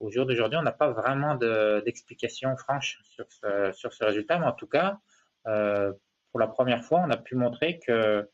[0.01, 4.47] au jour d'aujourd'hui, on n'a pas vraiment d'explication franche sur ce, sur ce résultat, mais
[4.47, 4.99] en tout cas,
[5.47, 5.93] euh,
[6.31, 8.29] pour la première fois, on a pu montrer que,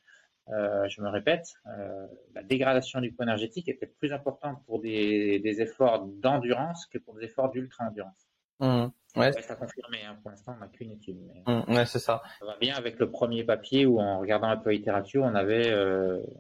[0.49, 5.41] euh, je me répète, euh, la dégradation du poids énergétique était plus importante pour des,
[5.61, 8.29] efforts d'endurance que pour des efforts d'ultra-endurance.
[8.61, 8.87] Mmh.
[9.17, 9.33] Ouais.
[9.33, 10.19] Ça confirmé, hein.
[10.23, 11.19] pour l'instant, on n'a qu'une étude.
[11.47, 11.75] Mmh.
[11.75, 12.23] Ouais, c'est ça.
[12.39, 15.35] Ça va bien avec le premier papier où, en regardant un peu la littérature, on
[15.35, 15.75] avait,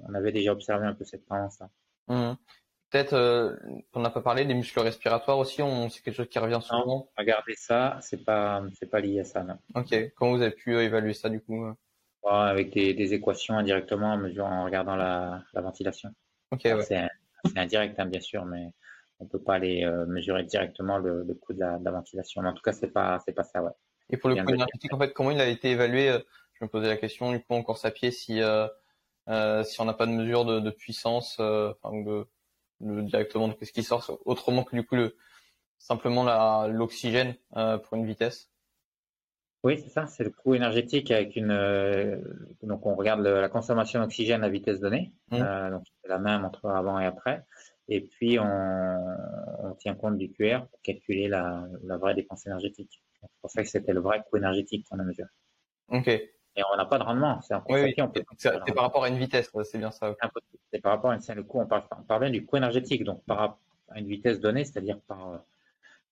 [0.08, 1.68] on avait déjà observé un peu cette tendance-là.
[2.08, 2.36] Mmh.
[2.90, 3.56] Peut-être, euh,
[3.94, 5.60] on n'a pas parlé des muscles respiratoires aussi,
[5.90, 6.86] c'est quelque chose qui revient souvent.
[6.86, 9.42] Non, regardez ça, c'est pas, c'est pas lié à ça.
[9.42, 9.58] Non.
[9.74, 11.66] Ok, comment vous avez pu évaluer ça du coup
[12.24, 16.10] Avec des, équations indirectement en, mesure, en regardant la, ventilation.
[16.52, 16.82] Ok, ouais.
[16.82, 17.08] c'est,
[17.56, 18.70] indirect hein, bien sûr, mais
[19.18, 22.40] on peut pas aller euh, mesurer directement le, coût de la, ventilation.
[22.42, 23.72] Mais en tout cas, c'est pas, c'est pas ça, ouais.
[24.10, 26.16] Et pour le coût énergétique, en fait, comment il a été évalué
[26.52, 28.40] Je me posais la question du coup en course à pied si
[29.64, 32.28] si on n'a pas de mesure de, puissance, enfin de,
[32.80, 35.16] directement de ce qui sort autrement que du coup le
[35.78, 38.50] simplement l'oxygène pour une vitesse.
[39.66, 41.50] Oui, c'est ça, c'est le coût énergétique avec une.
[41.50, 42.20] Euh,
[42.62, 45.12] donc, on regarde la consommation d'oxygène à vitesse donnée.
[45.32, 45.42] Mmh.
[45.42, 47.42] Euh, donc, c'est la même entre avant et après.
[47.88, 53.02] Et puis, on, tient compte du QR pour calculer la, vraie dépense énergétique.
[53.20, 55.28] C'est pour ça que c'était le vrai coût énergétique qu'on a mesuré.
[55.88, 56.10] OK.
[56.56, 57.40] Et on n'a pas de rendement.
[57.42, 57.94] C'est oui,
[58.38, 60.14] c'est par rapport à une vitesse, c'est bien ça.
[60.72, 61.60] C'est par rapport à une, le coût.
[61.60, 63.58] On parle, on parle bien du coût énergétique, donc par rapport
[63.90, 65.40] à une vitesse donnée, c'est-à-dire par.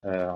[0.04, 0.32] Euh,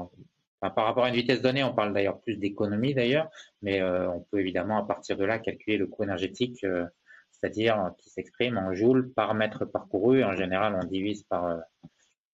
[0.61, 3.31] par rapport à une vitesse donnée, on parle d'ailleurs plus d'économie d'ailleurs,
[3.63, 6.85] mais euh, on peut évidemment à partir de là calculer le coût énergétique, euh,
[7.31, 10.25] c'est-à-dire qui s'exprime en joules par mètre parcouru.
[10.25, 11.59] En général, on divise par, euh,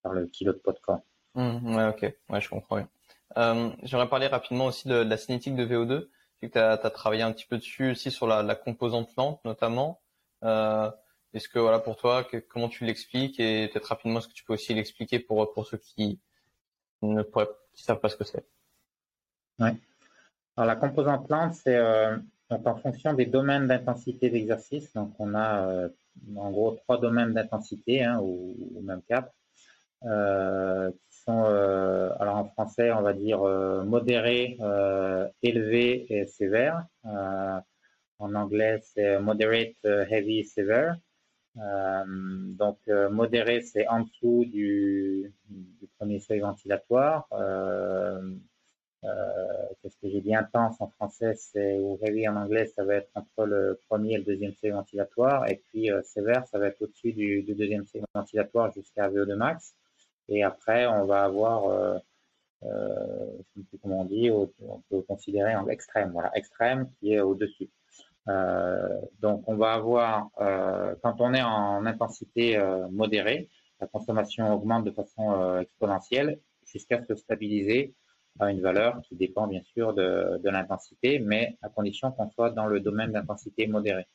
[0.02, 1.04] par le kilo de pot de camp.
[1.34, 2.86] Mmh, ouais, ok, ouais, je comprends.
[3.82, 6.06] J'aimerais parler rapidement aussi de, la cinétique de VO2.
[6.42, 10.00] Tu as, travaillé un petit peu dessus aussi sur la, composante lente notamment.
[10.42, 14.54] est-ce que voilà pour toi, comment tu l'expliques et peut-être rapidement, est-ce que tu peux
[14.54, 16.20] aussi l'expliquer pour pour ceux qui
[17.02, 17.22] ne
[17.74, 18.44] savent pas ce que c'est?
[19.58, 19.70] Oui.
[20.56, 22.16] Alors la composante lente, c'est euh,
[22.50, 24.92] en fonction des domaines d'intensité d'exercice.
[24.94, 25.88] Donc on a euh,
[26.36, 29.32] en gros trois domaines d'intensité, hein, ou, même quatre,
[30.04, 31.44] euh, qui sont
[32.20, 33.40] alors en français on va dire
[33.84, 34.58] modéré,
[35.42, 36.84] élevé et sévère.
[37.04, 40.96] en anglais c'est moderate, heavy, severe.
[41.58, 45.32] Euh, donc euh, modéré, c'est en dessous du,
[45.98, 47.26] premier seuil ventilatoire.
[47.32, 48.20] Euh,
[49.82, 50.34] qu'est-ce que j'ai dit?
[50.34, 54.18] Intense en français, c'est ou heavy en anglais, ça va être entre le premier et
[54.18, 58.72] le deuxième seuil ventilatoire, et puis sévère, ça va être au-dessus du, deuxième seuil ventilatoire
[58.72, 59.74] jusqu'à VO2 max.
[60.28, 61.98] Et après, on va avoir, euh,
[62.62, 67.20] je ne sais comment on dit, on peut considérer en extrême, voilà, extrême qui est
[67.20, 67.70] au-dessus.
[68.28, 73.50] Euh, donc, on va avoir, euh, quand on est en intensité euh, modérée,
[73.80, 77.94] la consommation augmente de façon exponentielle jusqu'à se stabiliser
[78.38, 82.66] à une valeur qui dépend bien sûr de l'intensité, mais à condition qu'on soit dans
[82.66, 84.06] le domaine d'intensité modérée.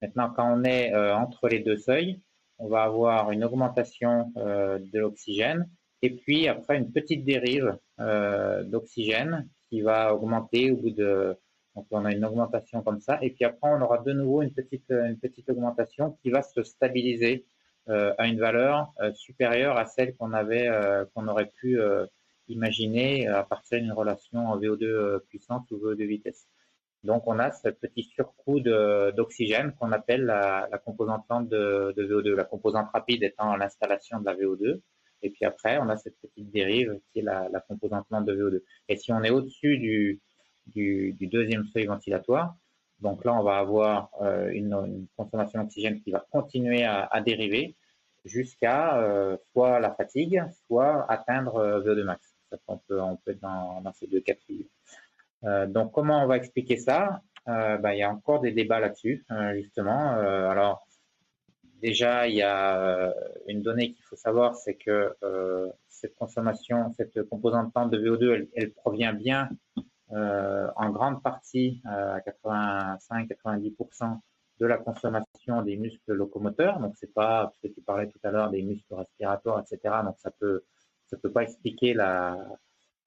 [0.00, 2.20] Maintenant, quand on est entre les deux seuils,
[2.58, 5.68] on va avoir une augmentation de l'oxygène
[6.02, 11.36] et puis après une petite dérive d'oxygène qui va augmenter au bout de
[11.76, 13.18] donc on a une augmentation comme ça.
[13.20, 16.62] Et puis après, on aura de nouveau une petite, une petite augmentation qui va se
[16.62, 17.44] stabiliser
[17.88, 21.78] euh, à une valeur euh, supérieure à celle qu'on avait, euh, qu'on aurait pu
[22.48, 26.48] imaginer à partir d'une relation en VO2 puissance ou VO2 vitesse.
[27.06, 32.44] Donc on a ce petit surcoût d'oxygène qu'on appelle la, composante lente de, VO2, la
[32.44, 34.80] composante rapide étant l'installation de la VO2.
[35.22, 38.60] Et puis après, on a cette petite dérive qui est la, composante lente de VO2.
[38.88, 40.20] Et si on est au-dessus du,
[41.20, 42.56] deuxième seuil ventilatoire.
[43.00, 47.76] Donc là, on va avoir euh, une, consommation d'oxygène qui va continuer à, dériver
[48.24, 52.34] jusqu'à euh, soit la fatigue, soit atteindre euh, VO2 max.
[52.66, 54.66] on, peut, on peut être dans, ces deux cas de figure.
[55.42, 57.20] Donc comment on va expliquer ça?
[57.46, 59.24] Ben, Il y a encore des débats là-dessus,
[59.54, 60.10] justement.
[60.10, 60.86] alors
[61.80, 63.14] déjà, il y a
[63.46, 65.14] une donnée qu'il faut savoir, c'est que
[65.88, 69.48] cette consommation, cette composante de VO2, elle provient bien
[70.12, 74.20] euh, en grande partie euh, à 85-90%
[74.60, 76.78] de la consommation des muscles locomoteurs.
[76.78, 79.96] Donc c'est pas ce que tu parlais tout à l'heure des muscles respiratoires, etc.
[80.04, 80.62] Donc ça peut
[81.08, 82.38] ça peut pas expliquer la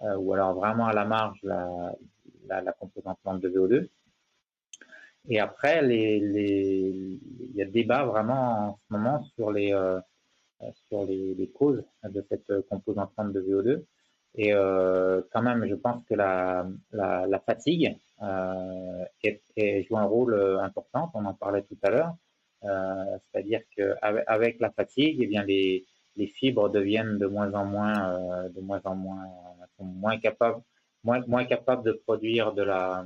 [0.02, 1.96] euh, ou alors vraiment à la marge la,
[2.48, 3.90] la, composante lente de VO2.
[5.28, 7.20] Et après, les, les,
[7.52, 10.00] il y a débat vraiment en ce moment sur les, euh,
[10.88, 13.84] sur les, causes de cette composante lente de VO2.
[14.36, 19.06] Et euh, quand même, je pense que la, la, fatigue euh,
[19.88, 21.12] joue un rôle important.
[21.14, 22.16] On en parlait tout à l'heure.
[22.62, 25.86] C'est-à-dire qu'avec avec la fatigue, eh bien les,
[26.16, 29.26] les fibres deviennent de moins en moins, de moins en moins,
[29.80, 30.62] moins capables,
[31.04, 33.06] moins, moins capables de produire de la,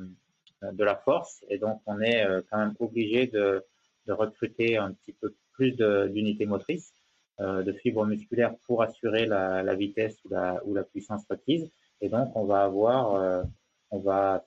[0.61, 1.43] de la force.
[1.49, 3.63] Et donc, on est euh, quand même obligé de,
[4.07, 6.93] de recruter un petit peu plus d'unités motrices.
[7.39, 11.67] Euh, de fibres musculaires pour assurer la, la vitesse ou la, ou la, puissance requise.
[11.99, 13.43] Et donc, on va avoir, euh,
[13.89, 14.45] on va,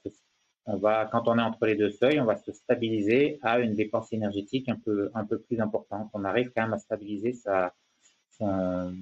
[0.66, 3.74] on va, quand on est entre les deux seuils, on va se stabiliser à une
[3.74, 6.10] dépense énergétique un peu, un peu plus importante.
[6.12, 8.94] On arrive quand même à stabiliser son,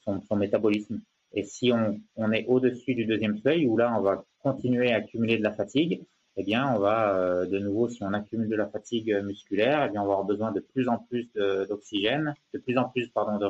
[0.00, 0.98] son, son métabolisme.
[1.34, 5.38] Et si on, est au-dessus du deuxième seuil, où là, on va continuer à accumuler
[5.38, 6.02] de la fatigue,
[6.36, 9.90] eh bien, on va euh, de nouveau, si on accumule de la fatigue musculaire, eh
[9.90, 13.38] bien, on va avoir besoin de plus en plus d'oxygène, de, plus en plus pardon,
[13.38, 13.46] de,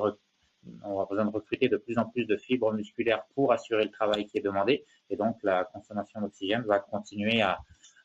[0.85, 3.91] on aura besoin de recruter de plus en plus de fibres musculaires pour assurer le
[3.91, 4.85] travail qui est demandé.
[5.11, 7.59] Et donc, la consommation d'oxygène va continuer à,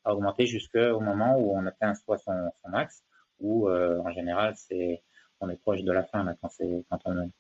[0.05, 3.03] augmenter jusqu'au moment où on atteint soit son, max,
[3.39, 5.03] ou euh, en général, c'est
[5.41, 6.49] on est proche de la fin quand,
[6.89, 7.31] quand on.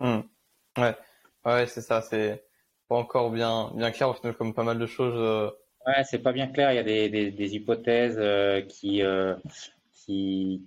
[0.00, 0.22] Mmh.
[0.76, 0.94] Ouais,
[1.44, 2.02] ouais c'est ça.
[2.02, 2.44] C'est
[2.88, 5.14] pas encore bien, bien clair, au final, comme pas mal de choses.
[5.16, 5.50] Euh.
[5.86, 6.72] Ouais, c'est pas bien clair.
[6.72, 9.02] Il y a des, des, hypothèses euh, qui,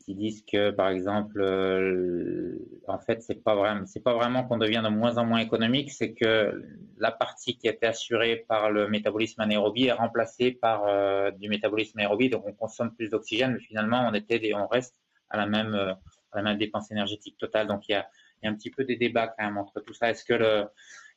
[0.05, 2.57] qui, disent que, par exemple, euh,
[2.87, 5.91] en fait, c'est pas vraiment, c'est pas vraiment qu'on devient de moins en moins économique,
[5.91, 6.63] c'est que
[6.97, 11.99] la partie qui était assurée par le métabolisme anaérobie est remplacée par euh, du métabolisme
[11.99, 14.95] aérobie, donc on consomme plus d'oxygène, mais finalement, on était, on reste
[15.29, 15.93] à la même, euh,
[16.31, 17.67] à la même dépense énergétique totale.
[17.67, 18.07] Donc, il y a,
[18.43, 20.09] il y a un petit peu des débats quand même entre tout ça.
[20.09, 20.65] Est-ce que le,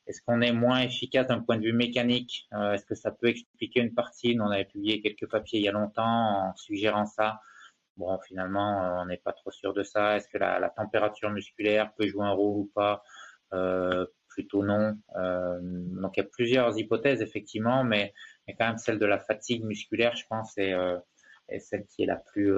[0.07, 2.47] est-ce qu'on est moins efficace d'un point de vue mécanique?
[2.53, 4.37] Est-ce que ça peut expliquer une partie?
[4.39, 7.41] On avait publié quelques papiers il y a longtemps en suggérant ça.
[7.97, 10.15] Bon, finalement, euh, on n'est pas trop sûr de ça.
[10.15, 13.03] Est-ce que la, température musculaire peut jouer un rôle ou pas?
[13.53, 14.95] Euh, Plutôt non.
[15.15, 18.13] Euh, donc, il y a plusieurs hypothèses, effectivement, mais,
[18.47, 20.75] mais, quand même celle de la fatigue musculaire, je pense, est,
[21.49, 22.53] est celle qui est la plus,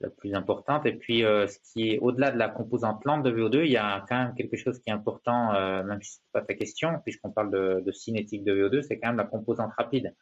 [0.00, 0.86] la plus importante.
[0.86, 4.04] Et puis, ce qui est au-delà de la composante lente de VO2, il y a
[4.08, 5.52] quand même quelque chose qui est important,
[5.84, 9.08] même si ce n'est pas ta question, puisqu'on parle de, cinétique de VO2, c'est quand
[9.08, 10.14] même la composante rapide.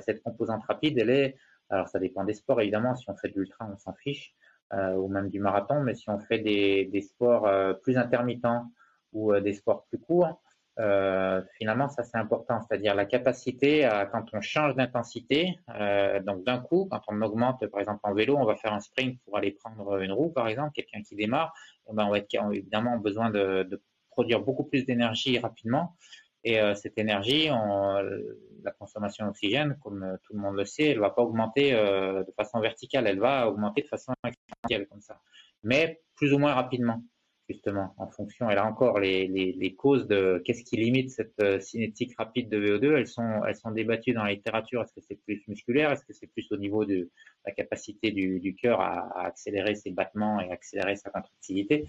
[0.00, 1.36] cette composante rapide, elle est
[1.70, 2.94] alors, ça dépend des sports, évidemment.
[2.94, 4.34] Si on fait de l'ultra, on s'en fiche,
[4.72, 5.82] euh, ou même du marathon.
[5.82, 8.70] Mais si on fait des, sports euh, plus intermittents
[9.12, 10.40] ou euh, des sports plus courts,
[11.58, 12.60] finalement, ça c'est important.
[12.62, 15.58] C'est-à-dire la capacité à, quand on change d'intensité,
[16.24, 19.18] donc d'un coup, quand on augmente, par exemple en vélo, on va faire un sprint
[19.24, 21.54] pour aller prendre une roue, par exemple, quelqu'un qui démarre,
[21.90, 25.94] eh ben, on va être évidemment besoin de, produire beaucoup plus d'énergie rapidement.
[26.42, 30.96] Et euh, cette énergie, la consommation d'oxygène, comme euh, tout le monde le sait, elle
[30.96, 35.00] ne va pas augmenter euh, de façon verticale, elle va augmenter de façon exponentielle comme
[35.00, 35.20] ça,
[35.62, 37.02] mais plus ou moins rapidement,
[37.48, 38.50] justement, en fonction.
[38.50, 42.96] Et là encore, les, les, causes de qu'est-ce qui limite cette cinétique rapide de VO2,
[42.96, 44.82] elles sont, elles sont débattues dans la littérature.
[44.82, 45.92] Est-ce que c'est plus musculaire?
[45.92, 47.10] Est-ce que c'est plus au niveau de
[47.44, 51.86] la capacité du, cœur à, à, accélérer ses battements et accélérer sa contractilité?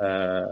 [0.00, 0.46] Euh,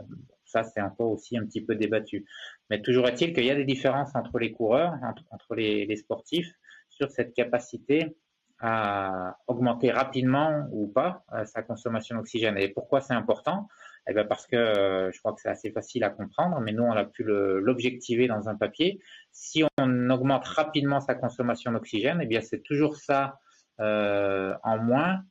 [0.47, 2.25] ça, c'est encore aussi un petit peu débattu.
[2.71, 4.95] Mais toujours est-il qu'il y a des différences entre les coureurs,
[5.31, 6.53] entre, les, sportifs,
[6.89, 8.17] sur cette capacité
[8.61, 12.57] à augmenter rapidement ou pas euh, sa consommation d'oxygène.
[12.57, 13.69] Et pourquoi c'est important?
[14.09, 16.85] Eh bien parce que euh, je crois que c'est assez facile à comprendre, mais nous,
[16.85, 19.01] on a pu l'objectiver dans un papier.
[19.33, 23.39] Si on augmente rapidement sa consommation d'oxygène, eh bien c'est toujours ça
[23.81, 25.23] euh, en moins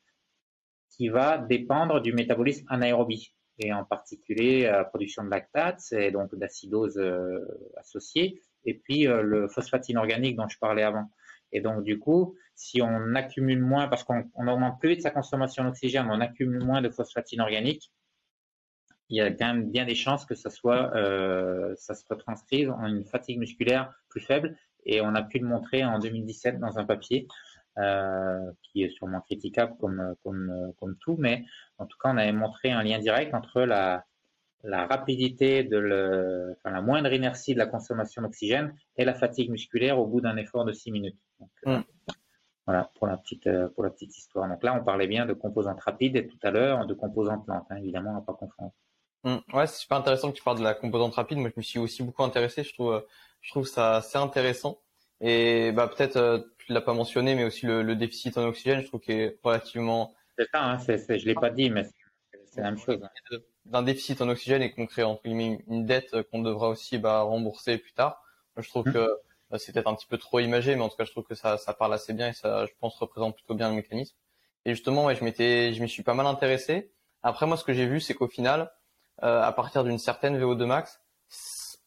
[0.89, 6.35] qui va dépendre du métabolisme anaérobie et en particulier la production de lactate et donc
[6.35, 7.39] d'acidose euh,
[7.77, 11.09] associée, et puis euh, le phosphate inorganique dont je parlais avant.
[11.51, 15.63] Et donc, du coup, si on accumule moins, parce qu'on augmente plus vite sa consommation
[15.63, 17.91] d'oxygène, on accumule moins de phosphate inorganique,
[19.09, 22.71] il y a quand même bien des chances que ça soit, euh, ça se retranscrive
[22.71, 24.57] en une fatigue musculaire plus faible.
[24.85, 27.27] Et on a pu le montrer en 2017 dans un papier
[27.77, 31.45] euh, qui est sûrement critiquable comme, comme, comme tout, mais
[31.77, 34.05] en tout cas, on avait montré un lien direct entre la,
[34.63, 39.51] la rapidité de le, enfin, la moindre inertie de la consommation d'oxygène et la fatigue
[39.51, 41.19] musculaire au bout d'un effort de 6 minutes.
[41.67, 41.83] Euh, mm.
[42.65, 44.49] Voilà pour la petite pour la petite histoire.
[44.49, 47.67] Donc là, on parlait bien de composantes rapides et tout à l'heure de composantes lentes.
[47.69, 48.73] Hein, évidemment, on va pas confondre.
[49.25, 49.37] Mm.
[49.53, 51.39] Ouais, c'est super intéressant que tu parles de la composante rapide.
[51.39, 52.63] Moi, je me suis aussi beaucoup intéressé.
[52.63, 53.05] Je trouve
[53.41, 54.79] je trouve ça assez intéressant.
[55.21, 58.99] Et bah peut-être tu l'as pas mentionné, mais aussi le, déficit en oxygène, je trouve
[58.99, 60.13] qu'il est relativement.
[60.37, 61.85] C'est ça, hein, c'est, je l'ai pas dit, mais
[62.45, 62.99] c'est la même chose.
[63.01, 63.37] Hein.
[63.65, 67.21] D'un déficit en oxygène et qu'on crée entre guillemets une dette qu'on devra aussi bah,
[67.21, 68.21] rembourser plus tard.
[68.57, 68.93] Je trouve mmh.
[68.93, 69.09] que
[69.49, 71.35] bah, c'est peut-être un petit peu trop imagé, mais en tout cas, je trouve que
[71.35, 74.15] ça, ça parle assez bien et ça, je pense, représente plutôt bien le mécanisme.
[74.65, 76.91] Et justement, ouais, je m'étais, je m'y suis pas mal intéressé.
[77.23, 78.65] Après, moi, ce que j'ai vu, c'est qu'au final, euh,
[79.21, 81.01] à partir d'une certaine VO2 max,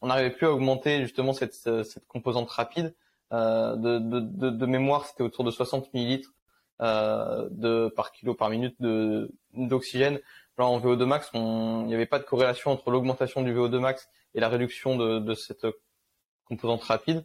[0.00, 2.94] on n'arrivait plus à augmenter justement cette, cette composante rapide
[3.32, 6.34] euh, de, de, de, mémoire, c'était autour de 60 millilitres
[6.80, 8.76] euh, par kilo par minute
[9.52, 10.20] d'oxygène.
[10.56, 14.08] Là, en VO2 max, il n'y avait pas de corrélation entre l'augmentation du VO2 max
[14.34, 15.66] et la réduction de, de cette
[16.46, 17.24] composante rapide.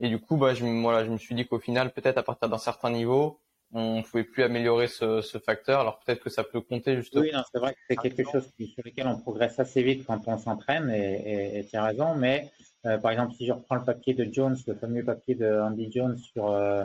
[0.00, 2.48] Et du coup, bah, je, voilà, je me suis dit qu'au final, peut-être à partir
[2.48, 3.40] d'un certain niveau,
[3.72, 5.80] on pouvait plus améliorer ce, ce facteur.
[5.80, 7.22] Alors peut-être que ça peut compter justement.
[7.22, 10.38] Oui, c'est vrai que c'est quelque chose sur lequel on progresse assez vite quand on
[10.38, 12.50] s'entraîne, et tu as raison, mais
[12.86, 15.90] euh, par exemple, si je reprends le papier de Jones, le fameux papier de Andy
[15.90, 16.84] Jones sur, euh,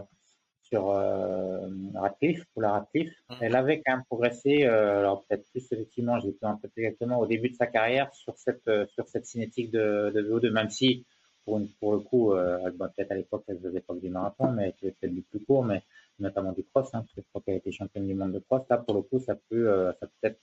[0.64, 3.36] sur euh, Radcliffe, pour la Radcliffe, mm.
[3.42, 7.20] elle avait quand même progressé, alors peut-être plus effectivement, je l'ai plus en tête exactement,
[7.20, 11.06] au début de sa carrière sur cette, sur cette cinétique de, de VO2, même si
[11.46, 14.94] pour, une, pour le coup, peut-être à l'époque, elle faisait pas du marathon, mais elle
[14.94, 15.84] faisait du plus court, mais
[16.20, 18.64] notamment du cross, hein, parce que je crois qu'elle a championne du monde de cross.
[18.70, 20.40] Là, pour le coup, ça peut, ça peut peut-être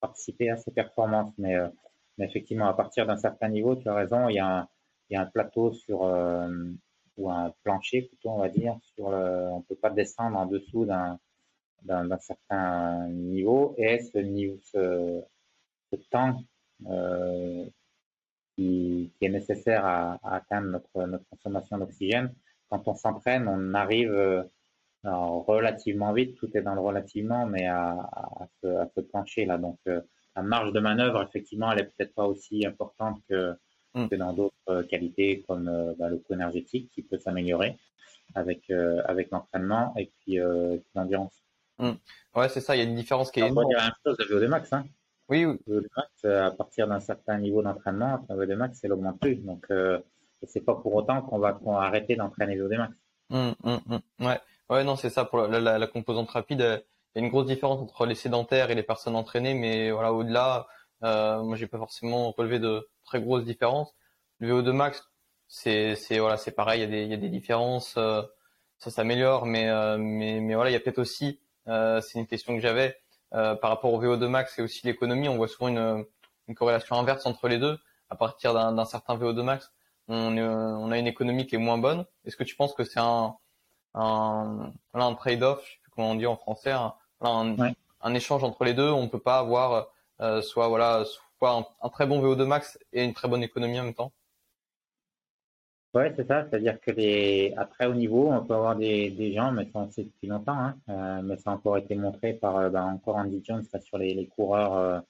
[0.00, 1.56] participer à ses performances, mais
[2.18, 4.68] Mais effectivement, à partir d'un certain niveau, tu as raison, il y a
[5.12, 6.02] un, plateau sur,
[7.20, 10.86] ou un plancher plutôt, on va dire, sur le, on peut pas descendre en dessous
[10.86, 11.18] d'un,
[11.82, 15.22] d'un, certain niveau et ce niveau, ce,
[16.10, 16.40] temps
[16.86, 17.66] euh,
[18.56, 22.34] qui, qui, est nécessaire à, à, atteindre notre, notre consommation d'oxygène.
[22.68, 24.48] Quand on s'entraîne, on arrive
[25.04, 29.46] euh, relativement vite, tout est dans le relativement, mais à, à, ce, à ce plancher
[29.46, 29.58] là.
[29.58, 30.00] Donc euh,
[30.36, 33.54] la marge de manœuvre, effectivement, elle est peut-être pas aussi importante que,
[33.94, 34.08] mm.
[34.08, 37.78] que dans d'autres qualités comme bah, le coût énergétique qui peut s'améliorer
[38.34, 40.38] avec avec l'entraînement et puis
[40.94, 41.42] l'endurance.
[41.78, 41.92] Mm.
[42.36, 43.48] Ouais, c'est ça, il y a une différence qui est.
[43.48, 44.72] Il y a la même chose de VO2 max.
[44.72, 44.84] Hein.
[45.28, 45.58] Oui, oui.
[45.66, 49.36] VO2 max, à partir d'un certain niveau d'entraînement, le VO2 max, elle augmente plus.
[49.36, 49.98] Donc, euh,
[50.46, 52.94] c'est pas pour autant qu'on va, arrêter d'entraîner VO2 max.
[53.30, 54.40] Mm, mm, ouais.
[54.70, 55.24] Ouais, non, c'est ça.
[55.24, 56.60] Pour la, la, composante rapide,
[57.14, 60.12] il y a une grosse différence entre les sédentaires et les personnes entraînées, mais voilà,
[60.12, 60.66] au-delà,
[61.04, 63.94] euh, moi, j'ai pas forcément relevé de très grosses différences.
[64.38, 65.10] Le VO2 max,
[65.48, 66.80] c'est, c'est voilà, c'est pareil.
[66.80, 67.94] Il y a des, il y a des différences.
[67.98, 68.22] Euh,
[68.80, 72.26] ça s'améliore, mais, euh, mais, mais voilà, il y a peut-être aussi euh, c'est une
[72.26, 72.96] question que j'avais
[73.34, 75.28] euh, par rapport au VO2 max et aussi l'économie.
[75.28, 76.06] On voit souvent une,
[76.48, 77.78] une, corrélation inverse entre les deux.
[78.08, 79.70] À partir d'un certain VO2 max,
[80.08, 82.04] on, a une économie qui est moins bonne.
[82.24, 83.36] Est-ce que tu penses que c'est un,
[83.94, 88.64] un, un trade-off, je sais plus comment on dit en français, un, un, échange entre
[88.64, 88.90] les deux.
[88.90, 89.88] On ne peut pas avoir
[90.20, 91.04] euh, soit voilà
[91.38, 94.12] soit un, un, très bon VO2 max et une très bonne économie en même temps.
[95.92, 96.46] Oui, c'est ça.
[96.48, 99.80] C'est-à-dire que les, à très haut niveau, on peut avoir des, des gens, mais ça
[99.80, 103.16] on sait depuis longtemps, hein, euh, mais ça a encore été montré par ben, encore
[103.16, 105.00] Andy Jones sur les, les coureurs euh,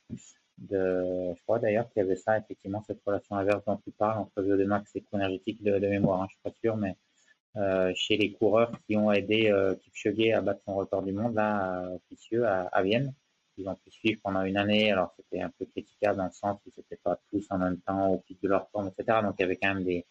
[0.56, 4.20] de, je crois d'ailleurs qu'il y avait ça, effectivement, cette relation inverse dont tu parles
[4.20, 6.96] entre VO2 max et énergétique de, de mémoire, hein, je suis pas sûr, mais
[7.56, 11.34] euh, chez les coureurs qui ont aidé euh, Kipchoge à battre son record du monde,
[11.34, 13.12] là, officieux, à, à Vienne.
[13.56, 16.58] Ils ont pu suivre pendant une année, alors c'était un peu critiquable dans le sens
[16.66, 19.18] où c'était pas tous en même temps au pic de leur forme, etc.
[19.22, 20.06] Donc il y avait quand même des,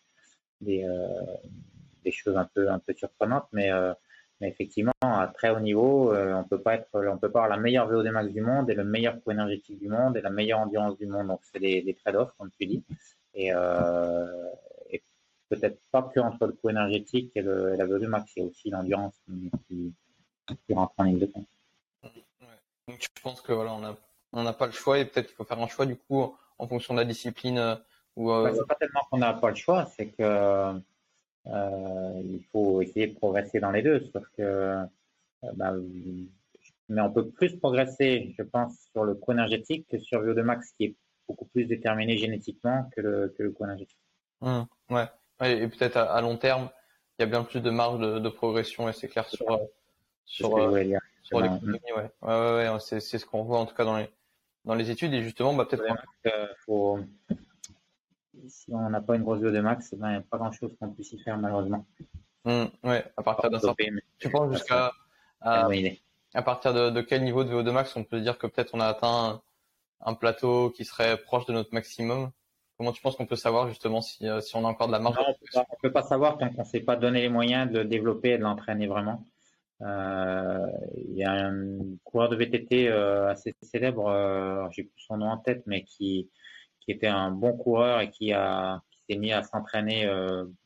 [0.61, 1.23] des, euh,
[2.03, 3.93] des choses un peu, un peu surprenantes, mais, euh,
[4.39, 7.49] mais effectivement, à très haut niveau, euh, on peut pas être, on peut pas avoir
[7.49, 10.29] la meilleure VO2 max du monde et le meilleur coût énergétique du monde et la
[10.29, 11.27] meilleure endurance du monde.
[11.27, 12.83] Donc, c'est des, des trade-offs, comme tu dis.
[13.33, 13.53] Et, et
[15.49, 18.45] peut-être pas que entre le coût énergétique et, le, et la VO2 max, il y
[18.45, 19.51] a aussi l'endurance qui,
[20.67, 21.47] qui, rentre en ligne de compte.
[22.87, 23.77] Donc, je pense que voilà,
[24.31, 26.67] on n'a pas le choix et peut-être qu'il faut faire un choix du coup en
[26.67, 27.77] fonction de la discipline
[28.27, 30.73] euh, c'est pas tellement qu'on n'a pas le choix, c'est que
[31.47, 34.01] euh, il faut essayer de progresser dans les deux.
[34.11, 34.83] Sauf que, euh,
[35.53, 35.73] bah,
[36.89, 40.71] mais on peut plus progresser, je pense, sur le coût énergétique que sur VO2 max,
[40.77, 40.95] qui est
[41.27, 43.99] beaucoup plus déterminé génétiquement que le, que le coût énergétique.
[44.41, 45.05] Mmh, ouais.
[45.41, 46.69] Et peut-être à, long terme,
[47.17, 49.45] il y a bien plus de marge de, progression, et c'est clair sur,
[50.25, 50.49] sur,
[51.23, 51.79] sur l'économie.
[51.95, 52.11] Ouais.
[52.21, 54.09] Ouais, ouais, c'est, c'est ce qu'on voit en tout cas dans les,
[54.65, 55.13] dans les études.
[55.13, 55.83] Et justement, bah, peut-être.
[56.65, 56.99] faut,
[58.47, 60.89] si on n'a pas une grosse VO2 max, ben, il n'y a pas grand-chose qu'on
[60.89, 61.85] puisse y faire malheureusement.
[62.45, 63.85] Mmh, ouais, à partir d'un certain.
[64.17, 64.93] Tu penses jusqu'à
[65.41, 65.67] à,
[66.33, 68.79] à, partir de, de, quel niveau de VO2 max on peut dire que peut-être on
[68.79, 69.41] a atteint
[70.01, 72.31] un, plateau qui serait proche de notre maximum?
[72.79, 74.99] Comment tu penses qu'on peut savoir justement si, euh, si on a encore de la
[74.99, 77.83] marge On ne peut pas savoir tant qu'on ne s'est pas donné les moyens de
[77.83, 79.21] développer et de l'entraîner vraiment.
[79.81, 80.65] Euh,
[80.95, 85.27] il y a un coureur de VTT euh, assez célèbre, euh, j'ai plus son nom
[85.27, 86.29] en tête, mais qui,
[86.79, 90.07] qui était un bon coureur et qui a s'est mis à s'entraîner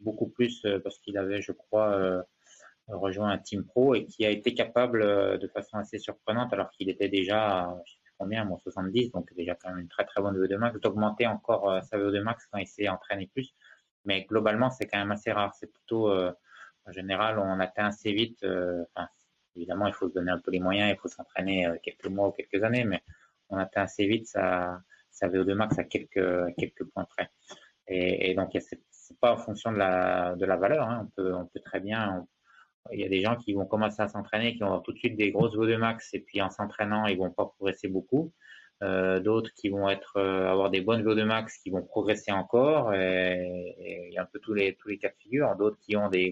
[0.02, 2.26] beaucoup plus parce qu'il avait, je crois,
[2.90, 6.90] rejoint un team pro et qui a été capable de façon assez surprenante, alors qu'il
[6.90, 10.22] était déjà, je sais plus combien, moi 70, donc déjà quand même une très très
[10.22, 13.54] bonne VO2 max, d'augmenter encore sa VO2 max quand il s'est entraîné plus.
[14.06, 15.54] Mais globalement, c'est quand même assez rare.
[15.56, 18.44] C'est plutôt, en général, on atteint assez vite.
[18.44, 19.08] Enfin,
[19.56, 22.32] évidemment, il faut se donner un peu les moyens, il faut s'entraîner quelques mois ou
[22.32, 23.02] quelques années, mais
[23.50, 27.30] on atteint assez vite ça sa VO2 max à quelques, quelques points près.
[27.88, 30.90] Et, et donc, c'est pas en fonction de la, de la valeur.
[30.90, 31.04] Hein.
[31.04, 32.26] On, peut, on peut très bien.
[32.92, 35.16] Il y a des gens qui vont commencer à s'entraîner, qui ont tout de suite
[35.16, 38.34] des grosses VO2 max, et puis en s'entraînant, ils vont pas progresser beaucoup.
[38.82, 42.94] Euh, d'autres qui vont être euh, avoir des bonnes VO2 max, qui vont progresser encore.
[42.94, 45.56] Il y a un peu tous les tous les cas de figure.
[45.56, 46.32] D'autres qui ont des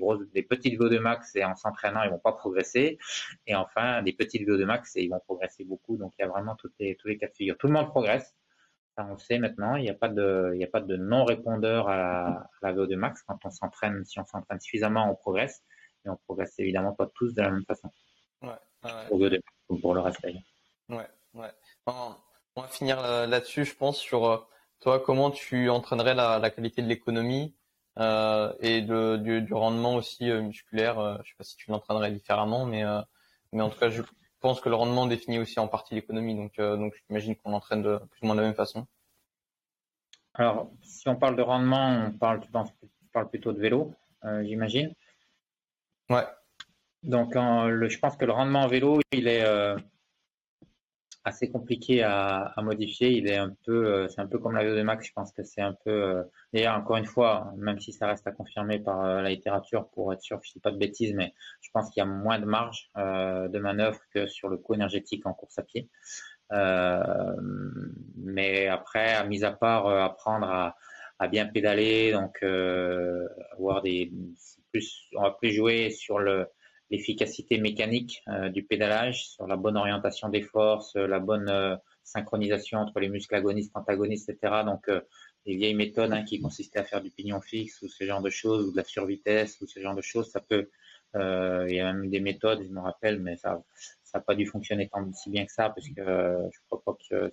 [0.50, 2.98] petites VO2 max et en s'entraînant, ils vont pas progresser.
[3.48, 5.96] Et enfin, des petites VO2 max et ils vont progresser beaucoup.
[5.98, 7.58] Donc il y a vraiment tous les cas de figure.
[7.58, 8.36] Tout le monde progresse
[9.10, 12.74] on sait maintenant, il n'y a pas de, il a pas de non-répondeur à, la
[12.74, 13.24] VO2 max.
[13.24, 15.64] Quand on s'entraîne, si on s'entraîne suffisamment, on progresse.
[16.06, 17.90] Et on progresse évidemment pas tous de la même façon.
[18.42, 20.42] Ouais, Pour, pour le reste d'ailleurs.
[20.90, 21.52] Ouais, ouais.
[21.86, 24.38] on va finir là-dessus, je pense, sur euh,
[24.80, 27.56] toi, comment tu entraînerais la, qualité de l'économie
[28.00, 31.18] euh, et du, rendement aussi euh, musculaire.
[31.20, 32.84] Je je sais pas si tu l'entraînerais différemment, mais,
[33.54, 34.02] mais en tout cas, je,
[34.42, 37.84] pense que le rendement définit aussi en partie l'économie, donc, euh, donc j'imagine qu'on l'entraîne
[37.84, 38.86] de plus ou moins de la même façon.
[40.34, 42.70] Alors, si on parle de rendement, on parle, tu, penses,
[43.14, 43.94] parles plutôt de vélo,
[44.26, 44.94] euh, j'imagine.
[46.12, 46.26] Ouais.
[47.04, 49.44] Donc, le, je pense que le rendement en vélo, il est,
[51.24, 53.12] assez compliqué à, modifier.
[53.12, 55.08] Il est un peu, euh, c'est un peu comme la VO2 max.
[55.08, 55.92] Je pense que c'est un peu.
[55.92, 59.88] Euh, d'ailleurs, encore une fois, même si ça reste à confirmer par euh, la littérature
[59.90, 62.10] pour être sûr que je dis pas de bêtises, mais je pense qu'il y a
[62.10, 65.90] moins de marge de manœuvre que sur le coût énergétique en course à pied.
[68.16, 70.76] mais après, à mis à part apprendre à,
[71.20, 72.42] à, bien pédaler, donc
[73.54, 74.12] avoir des
[74.72, 76.48] plus, on va plus jouer sur le
[76.92, 82.80] l'efficacité mécanique euh, du pédalage, sur la bonne orientation des forces, la bonne euh, synchronisation
[82.80, 84.64] entre les muscles agonistes, antagonistes, etc.
[84.66, 85.00] Donc, euh,
[85.46, 88.30] les vieilles méthodes hein, qui consistaient à faire du pignon fixe ou ce genre de
[88.30, 90.70] choses, ou de la survitesse ou ce genre de choses, ça peut.
[91.16, 93.64] il y a même des méthodes, je me rappelle, mais ça
[94.14, 96.04] n'a pas dû fonctionner tant si bien que ça, parce que
[96.54, 97.32] je crois pas que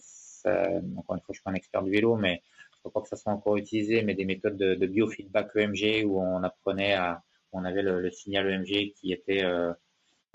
[0.97, 3.09] encore une fois, je suis pas un expert du vélo, mais je crois pas que
[3.09, 7.23] ça soit encore utilisé, mais des méthodes de, de biofeedback EMG où on apprenait à,
[7.53, 9.73] on avait le, signal EMG qui était euh,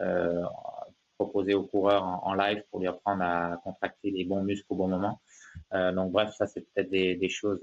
[0.02, 0.44] euh,
[1.18, 4.88] proposé au coureur en, live pour lui apprendre à contracter les bons muscles au bon
[4.88, 5.22] moment.
[5.74, 7.62] Euh, donc bref, ça c'est peut-être des, choses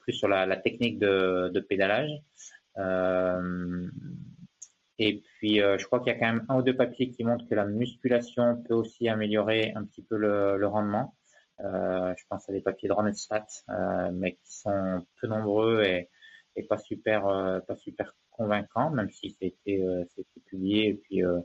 [0.00, 2.10] plus sur la, technique de, pédalage.
[4.98, 7.48] et puis, je crois qu'il y a quand même un ou deux papiers qui montrent
[7.48, 11.14] que la musculation peut aussi améliorer un petit peu le, rendement.
[11.58, 13.46] je pense à des papiers de Ronetstat,
[14.12, 16.08] mais qui sont peu nombreux et,
[16.62, 17.22] pas super,
[17.66, 20.04] pas super convaincant, même si c'était euh,
[20.46, 21.40] publié et puis euh,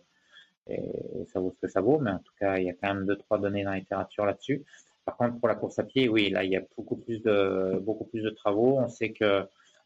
[1.28, 3.06] ça vaut ce que ça vaut, mais en tout cas, il y a quand même
[3.06, 4.64] deux, trois données dans la littérature là-dessus.
[5.04, 7.80] Par contre, pour la course à pied, oui, là, il y a beaucoup plus de,
[7.80, 8.80] beaucoup plus de travaux.
[8.80, 9.46] On sait que,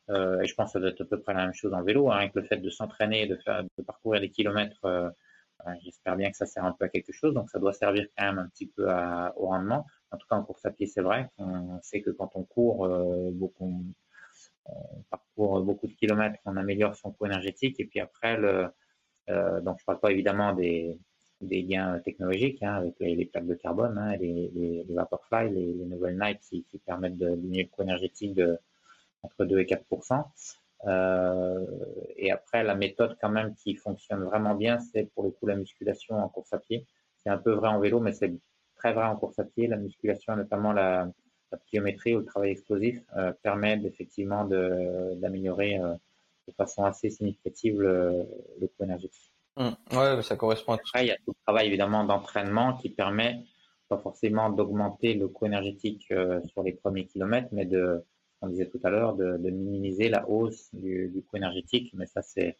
[0.09, 1.81] euh, et je pense que ça doit être à peu près la même chose en
[1.81, 5.13] vélo, hein, avec le fait de s'entraîner, de, faire, de parcourir des kilomètres,
[5.83, 7.33] j'espère bien que ça sert un peu à quelque chose.
[7.33, 8.85] Donc, ça doit servir quand même un petit peu
[9.35, 9.85] au rendement.
[10.11, 11.29] En tout cas, en course à pied, c'est vrai.
[11.37, 12.87] On sait que quand on court,
[13.33, 13.83] beaucoup,
[14.95, 17.79] on parcourt beaucoup de kilomètres, on améliore son coût énergétique.
[17.79, 18.67] Et puis après, le,
[19.29, 20.97] euh, donc je parle pas évidemment des,
[21.41, 25.73] des gains technologiques hein, avec les, plaques de carbone, hein, les, les, les, Vaporfly, les,
[25.73, 28.57] les nouvelles Night qui, permettent de diminuer le coût énergétique de
[29.23, 30.23] entre 2 et 4%
[30.87, 31.65] euh,
[32.15, 35.55] Et après, la méthode quand même qui fonctionne vraiment bien, c'est pour le coup la
[35.55, 36.85] musculation en course à pied.
[37.17, 38.33] C'est un peu vrai en vélo, mais c'est
[38.75, 39.67] très vrai en course à pied.
[39.67, 41.09] La musculation, notamment la,
[41.51, 45.93] la pliométrie ou le travail explosif euh, permet effectivement d'améliorer euh,
[46.47, 48.25] de, façon assez significative le,
[48.59, 49.31] coût énergétique.
[49.57, 49.69] Mmh.
[49.97, 50.83] Ouais, ça correspond à tout.
[50.87, 53.43] Après, il y a tout le travail évidemment d'entraînement qui permet
[53.87, 58.03] pas forcément d'augmenter le coût énergétique euh, sur les premiers kilomètres, mais de,
[58.41, 61.91] on disait tout à l'heure, de, minimiser la hausse du, coût énergétique.
[61.95, 62.55] Mais ça, c'est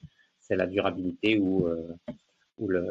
[0.50, 1.70] la durabilité ou,
[2.58, 2.90] ou le,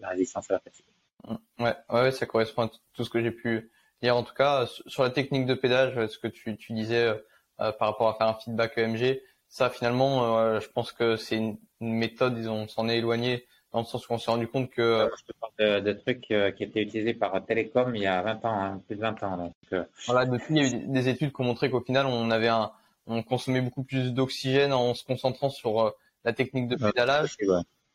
[0.00, 0.86] la résistance à la fatigue.
[1.28, 1.62] Mmh.
[1.62, 3.70] Ouais, ouais, ça correspond à tout ce que j'ai pu
[4.10, 7.14] en tout cas, sur la technique de pédage, ce que tu, disais euh,
[7.60, 11.36] euh, par rapport à faire un feedback EMG, ça finalement, euh, je pense que c'est
[11.36, 14.70] une, méthode, disons, on s'en est éloigné dans le sens où on s'est rendu compte
[14.70, 15.10] que...
[15.18, 18.62] Je te parle de, trucs qui étaient utilisés par Télécom il y a 20 ans,
[18.62, 19.36] hein, plus de 20 ans.
[19.36, 22.30] Donc, Voilà, depuis, il y a eu des études qui ont montré qu'au final, on
[22.30, 22.70] avait un,
[23.06, 25.94] on consommait beaucoup plus d'oxygène en se concentrant sur
[26.24, 27.36] la technique de pédalage.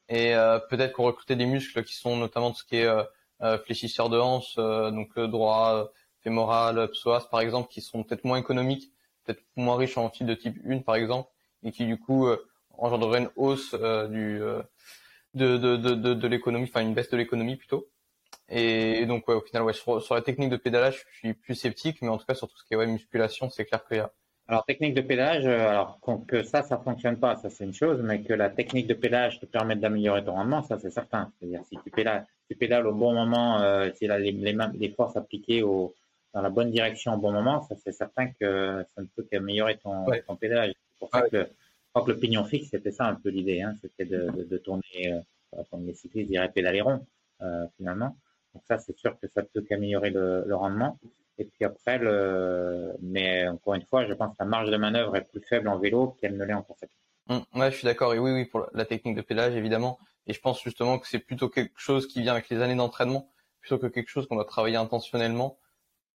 [0.10, 0.34] Et
[0.70, 2.89] peut-être qu'on recrutait des muscles qui sont notamment tout ce qui est
[3.66, 8.92] fléchisseur de hanche, donc droit, fémorales, psoas par exemple, qui sont peut-être moins économiques,
[9.24, 11.30] peut-être moins riches en fil de type 1 par exemple,
[11.64, 12.38] et qui du coup euh,
[12.78, 14.62] engendreraient une hausse euh, du euh,
[15.36, 17.88] de, de, de, de, l'économie, enfin une baisse de l'économie plutôt.
[18.50, 22.02] Et, donc ouais, au final, ouais, sur, la technique de pédalage, je suis plus sceptique,
[22.02, 24.12] mais en tout cas sur tout ce qui est musculation, c'est clair qu'il y a.
[24.50, 28.24] Alors technique de pédalage, alors que ça, ça fonctionne pas, ça c'est une chose, mais
[28.24, 31.32] que la technique de pédalage te permette d'améliorer ton rendement, ça c'est certain.
[31.39, 33.60] C'est-à-dire si tu pédales, tu pédales au bon moment,
[33.93, 35.94] si la, les, les, les forces appliquées au,
[36.34, 39.78] dans la bonne direction au bon moment, ça c'est certain que ça ne peut qu'améliorer
[39.78, 40.73] ton, ton pédalage.
[40.73, 43.61] C'est pour ça que, je crois que le pignon fixe, c'était ça un peu l'idée,
[43.61, 45.14] hein, c'était de, de, de, tourner,
[45.53, 47.06] euh, comme les cyclistes diraient, pédaler rond,
[47.41, 48.15] euh, finalement.
[48.53, 50.99] Donc ça, c'est sûr que ça peut qu'améliorer le, le, rendement.
[51.40, 52.94] Et puis après, le...
[53.02, 55.80] mais encore une fois, je pense que la marge de manœuvre est plus faible en
[55.80, 56.95] vélo qu'elle ne l'est en course à pied.
[57.30, 58.14] Mmh, ouais, je suis d'accord.
[58.14, 59.99] Et oui, oui, pour la technique de pédalage, évidemment.
[60.28, 63.32] Et je pense justement que c'est plutôt quelque chose qui vient avec les années d'entraînement,
[63.61, 65.57] plutôt que quelque chose qu'on doit travailler intentionnellement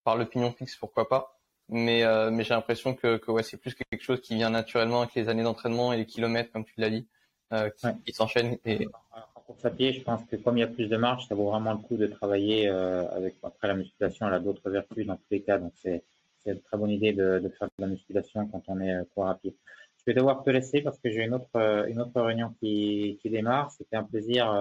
[0.03, 1.39] par le pignon fixe, pourquoi pas.
[1.69, 5.01] Mais, euh, mais j'ai l'impression que, que ouais, c'est plus quelque chose qui vient naturellement
[5.01, 7.07] avec les années d'entraînement et les kilomètres, comme tu l'as dit,
[7.51, 7.71] euh,
[8.05, 8.57] qui, s'enchaînent.
[8.65, 8.87] Et...
[9.34, 11.35] En course à pied, je pense que comme il y a plus de marge, ça
[11.35, 15.05] vaut vraiment le coup de travailler euh, avec après la musculation, elle a d'autres vertus
[15.05, 15.57] dans tous les cas.
[15.57, 16.03] Donc c'est
[16.45, 19.55] une très bonne idée de, faire de la musculation quand on est euh, coureur pied.
[19.97, 23.29] Je vais devoir te laisser parce que j'ai une autre, une autre réunion qui, qui
[23.31, 23.71] démarre.
[23.71, 24.53] C'était un plaisir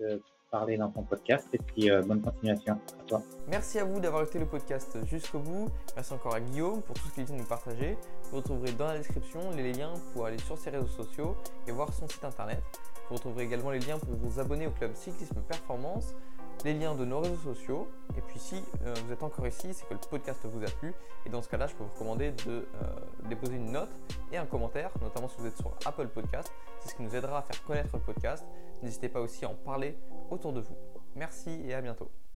[0.00, 0.20] de
[0.50, 1.46] parler dans ton podcast.
[1.52, 3.22] Et puis, bonne continuation à toi.
[3.46, 5.68] Merci à vous d'avoir écouté le podcast jusqu'au bout.
[5.94, 7.96] Merci encore à Guillaume pour tout ce qu'il vient de nous partager.
[8.32, 11.36] Vous retrouverez dans la description les liens pour aller sur ses réseaux sociaux
[11.68, 12.58] et voir son site internet.
[13.10, 16.14] Vous retrouverez également les liens pour vous abonner au club Cyclisme Performance,
[16.64, 17.88] les liens de nos réseaux sociaux.
[18.16, 20.94] Et puis si euh, vous êtes encore ici, c'est que le podcast vous a plu.
[21.26, 22.64] Et dans ce cas-là, je peux vous recommander de euh,
[23.28, 23.90] déposer une note
[24.30, 26.52] et un commentaire, notamment si vous êtes sur Apple Podcast.
[26.78, 28.44] C'est ce qui nous aidera à faire connaître le podcast.
[28.80, 29.98] N'hésitez pas aussi à en parler
[30.30, 30.76] autour de vous.
[31.16, 32.08] Merci et à bientôt.